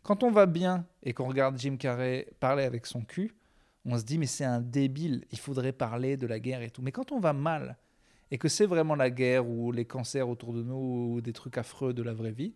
Quand 0.02 0.22
on 0.22 0.30
va 0.30 0.46
bien 0.46 0.86
et 1.02 1.12
qu'on 1.12 1.28
regarde 1.28 1.58
Jim 1.58 1.76
Carrey 1.76 2.28
parler 2.40 2.64
avec 2.64 2.86
son 2.86 3.02
cul, 3.02 3.34
on 3.88 3.98
se 3.98 4.04
dit 4.04 4.18
mais 4.18 4.26
c'est 4.26 4.44
un 4.44 4.60
débile, 4.60 5.24
il 5.32 5.38
faudrait 5.38 5.72
parler 5.72 6.16
de 6.16 6.26
la 6.26 6.38
guerre 6.38 6.62
et 6.62 6.70
tout. 6.70 6.82
Mais 6.82 6.92
quand 6.92 7.12
on 7.12 7.20
va 7.20 7.32
mal 7.32 7.76
et 8.30 8.38
que 8.38 8.48
c'est 8.48 8.66
vraiment 8.66 8.94
la 8.94 9.10
guerre 9.10 9.48
ou 9.48 9.72
les 9.72 9.84
cancers 9.84 10.28
autour 10.28 10.52
de 10.52 10.62
nous 10.62 11.14
ou 11.14 11.20
des 11.20 11.32
trucs 11.32 11.58
affreux 11.58 11.94
de 11.94 12.02
la 12.02 12.12
vraie 12.12 12.32
vie, 12.32 12.54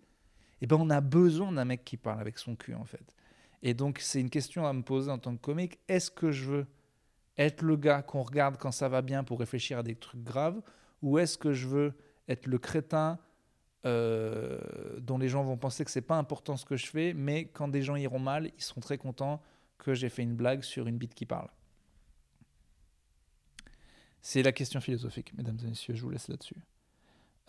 eh 0.61 0.67
ben 0.67 0.77
on 0.79 0.91
a 0.91 1.01
besoin 1.01 1.51
d'un 1.53 1.65
mec 1.65 1.85
qui 1.85 1.97
parle 1.97 2.21
avec 2.21 2.39
son 2.39 2.55
cul 2.55 2.75
en 2.75 2.85
fait. 2.85 3.17
Et 3.62 3.75
donc 3.75 3.99
c'est 4.01 4.21
une 4.21 4.31
question 4.31 4.67
à 4.67 4.73
me 4.73 4.83
poser 4.83 5.11
en 5.11 5.19
tant 5.19 5.35
que 5.35 5.41
comique, 5.41 5.79
est-ce 5.89 6.11
que 6.11 6.31
je 6.31 6.45
veux 6.45 6.67
être 7.39 7.62
le 7.62 7.77
gars 7.77 8.03
qu'on 8.03 8.23
regarde 8.23 8.59
quand 8.59 8.73
ça 8.73 8.89
va 8.89 9.01
bien 9.03 9.25
pour 9.25 9.39
réfléchir 9.39 9.79
à 9.79 9.83
des 9.83 9.95
trucs 9.95 10.23
graves 10.23 10.61
ou 11.01 11.19
est-ce 11.19 11.39
que 11.39 11.53
je 11.53 11.67
veux 11.67 11.95
être 12.29 12.47
le 12.47 12.59
crétin 12.59 13.19
euh, 13.85 14.59
dont 15.01 15.19
les 15.19 15.29
gens 15.29 15.43
vont 15.43 15.57
penser 15.57 15.85
que 15.85 15.91
c'est 15.91 16.03
pas 16.03 16.17
important 16.17 16.57
ce 16.57 16.65
que 16.65 16.77
je 16.77 16.87
fais, 16.87 17.15
mais 17.15 17.47
quand 17.47 17.67
des 17.67 17.83
gens 17.83 17.97
iront 17.97 18.21
mal, 18.21 18.53
ils 18.57 18.62
seront 18.62 18.81
très 18.81 18.99
contents 18.99 19.43
que 19.83 19.95
j'ai 19.95 20.09
fait 20.09 20.23
une 20.23 20.37
blague 20.37 20.62
sur 20.62 20.87
une 20.87 20.97
bite 20.97 21.15
qui 21.15 21.27
parle. 21.27 21.49
C'est 24.21 24.45
la 24.45 24.53
question 24.53 24.81
philosophique, 24.81 25.35
mesdames 25.37 25.59
et 25.65 25.67
messieurs, 25.67 25.95
je 25.97 26.03
vous 26.03 26.11
laisse 26.11 26.29
là-dessus. 26.29 26.62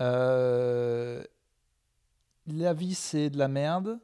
Euh, 0.02 1.24
la 2.48 2.74
vie, 2.74 2.96
c'est 2.96 3.30
de 3.30 3.38
la 3.38 3.48
merde. 3.48 4.00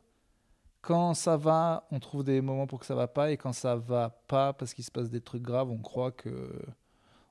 Quand 0.82 1.16
ça 1.16 1.38
va, 1.38 1.88
on 1.90 2.00
trouve 2.00 2.24
des 2.24 2.40
moments 2.40 2.68
pour 2.68 2.80
que 2.80 2.86
ça 2.86 2.94
va 2.94 3.08
pas, 3.08 3.32
et 3.32 3.38
quand 3.38 3.52
ça 3.52 3.76
va 3.76 4.12
pas, 4.28 4.54
parce 4.54 4.76
qu'il 4.76 4.86
se 4.86 4.92
passe 4.92 5.10
des 5.10 5.22
trucs 5.22 5.42
graves, 5.42 5.72
on 5.72 5.80
croit 5.80 6.12
que. 6.12 6.62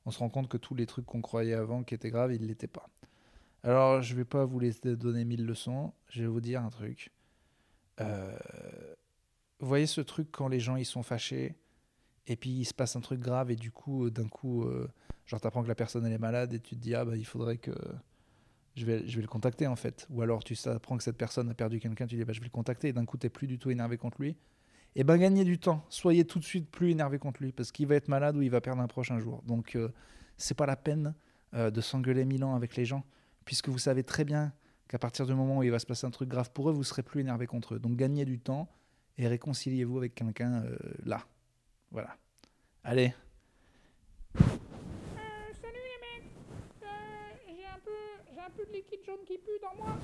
On 0.05 0.11
se 0.11 0.19
rend 0.19 0.31
compte 0.31 0.49
que 0.49 0.57
tous 0.57 0.75
les 0.75 0.87
trucs 0.87 1.07
qu'on 1.07 1.21
croyait 1.21 1.55
avant 1.55 1.85
qui 1.85 1.95
étaient 1.95 2.11
graves, 2.11 2.33
ils 2.33 2.47
l'étaient 2.47 2.67
pas. 2.67 2.89
Alors, 3.63 4.03
je 4.03 4.17
vais 4.17 4.25
pas 4.25 4.45
vous 4.47 4.59
laisser 4.59 4.97
donner 4.97 5.25
mille 5.25 5.45
leçons, 5.47 5.93
je 6.09 6.23
vais 6.23 6.29
vous 6.29 6.41
dire 6.41 6.63
un 6.63 6.71
truc. 6.71 7.13
Euh, 8.01 8.37
vous 9.61 9.69
voyez 9.69 9.87
ce 9.87 10.01
truc 10.01 10.29
quand 10.31 10.49
les 10.49 10.61
gens 10.61 10.77
ils 10.77 10.85
sont 10.85 11.03
fâchés 11.03 11.57
et 12.27 12.37
puis 12.37 12.51
il 12.51 12.65
se 12.65 12.75
passe 12.75 12.97
un 12.97 13.01
truc 13.01 13.21
grave 13.21 13.51
et 13.51 13.57
du 13.57 13.71
coup 13.71 14.07
euh, 14.07 14.11
d'un 14.11 14.29
coup 14.29 14.65
euh, 14.65 14.89
genre 15.27 15.41
t'apprends 15.41 15.63
que 15.63 15.69
la 15.69 15.75
personne 15.75 16.07
elle 16.07 16.13
est 16.13 16.19
malade 16.19 16.53
et 16.53 16.61
tu 16.61 16.77
te 16.77 16.81
dis 16.81 16.95
ah 16.95 17.05
bah 17.05 17.17
il 17.17 17.27
faudrait 17.27 17.59
que 17.59 17.73
je 18.79 18.87
vais, 18.87 19.07
je 19.07 19.17
vais 19.17 19.23
le 19.23 19.29
contacter 19.29 19.67
en 19.67 19.77
fait. 19.77 20.07
Ou 20.11 20.23
alors 20.23 20.43
tu 20.45 20.57
apprends 20.67 20.97
que 20.97 21.03
cette 21.03 21.17
personne 21.17 21.51
a 21.51 21.55
perdu 21.55 21.81
quelqu'un 21.81 22.07
tu 22.07 22.17
dis 22.17 22.25
bah 22.25 22.33
je 22.33 22.41
vais 22.41 22.47
le 22.47 22.51
contacter 22.51 22.89
et 22.89 22.93
d'un 22.93 23.05
coup 23.05 23.17
t'es 23.19 23.29
plus 23.29 23.47
du 23.47 23.59
tout 23.59 23.71
énervé 23.71 23.99
contre 23.99 24.21
lui. 24.21 24.37
Et 24.95 25.05
ben 25.05 25.17
gagnez 25.19 25.45
du 25.45 25.59
temps. 25.59 25.85
Soyez 25.91 26.25
tout 26.25 26.39
de 26.39 26.45
suite 26.45 26.71
plus 26.71 26.91
énervé 26.91 27.19
contre 27.19 27.43
lui 27.43 27.53
parce 27.53 27.73
qu'il 27.73 27.87
va 27.87 27.97
être 27.97 28.09
malade 28.09 28.37
ou 28.37 28.43
il 28.43 28.51
va 28.51 28.61
perdre 28.61 28.81
un 28.81 28.87
prochain 28.87 29.19
jour. 29.19 29.43
Donc 29.47 29.77
euh, 29.77 29.89
c'est 30.37 30.57
pas 30.57 30.67
la 30.67 30.77
peine 30.77 31.15
euh, 31.55 31.71
de 31.71 31.81
s'engueuler 31.81 32.25
mille 32.25 32.45
ans 32.45 32.55
avec 32.55 32.77
les 32.77 32.85
gens 32.85 33.05
puisque 33.45 33.69
vous 33.69 33.79
savez 33.79 34.05
très 34.05 34.25
bien 34.25 34.53
qu'à 34.89 34.99
partir 34.99 35.27
du 35.27 35.35
moment 35.35 35.59
où 35.59 35.63
il 35.63 35.71
va 35.71 35.79
se 35.79 35.87
passer 35.87 36.07
un 36.07 36.11
truc 36.11 36.29
grave 36.29 36.51
pour 36.53 36.71
eux 36.71 36.73
vous 36.73 36.85
serez 36.85 37.03
plus 37.03 37.21
énervé 37.21 37.47
contre 37.47 37.75
eux. 37.75 37.79
Donc 37.79 37.97
gagnez 37.97 38.25
du 38.25 38.39
temps 38.39 38.69
et 39.19 39.29
réconciliez-vous 39.29 39.99
avec 39.99 40.15
quelqu'un 40.15 40.63
euh, 40.65 40.77
là 41.05 41.21
voilà. 41.91 42.17
Allez, 42.85 43.15
Euh, 44.37 44.43
salut 45.61 45.75
les 45.75 46.23
mecs 46.23 46.31
Euh, 46.83 46.87
J'ai 47.49 47.65
un, 47.65 48.45
un 48.47 48.51
peu 48.51 48.65
de 48.67 48.73
liquide 48.73 49.01
jaune 49.05 49.25
qui 49.27 49.39
pue 49.39 49.59
dans 49.63 49.75
moi. 49.77 49.97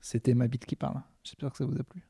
c'était 0.00 0.34
ma 0.34 0.46
bite 0.48 0.66
qui 0.66 0.76
parle. 0.76 1.00
J'espère 1.22 1.50
que 1.52 1.58
ça 1.58 1.64
vous 1.64 1.78
a 1.78 1.82
plu. 1.84 2.02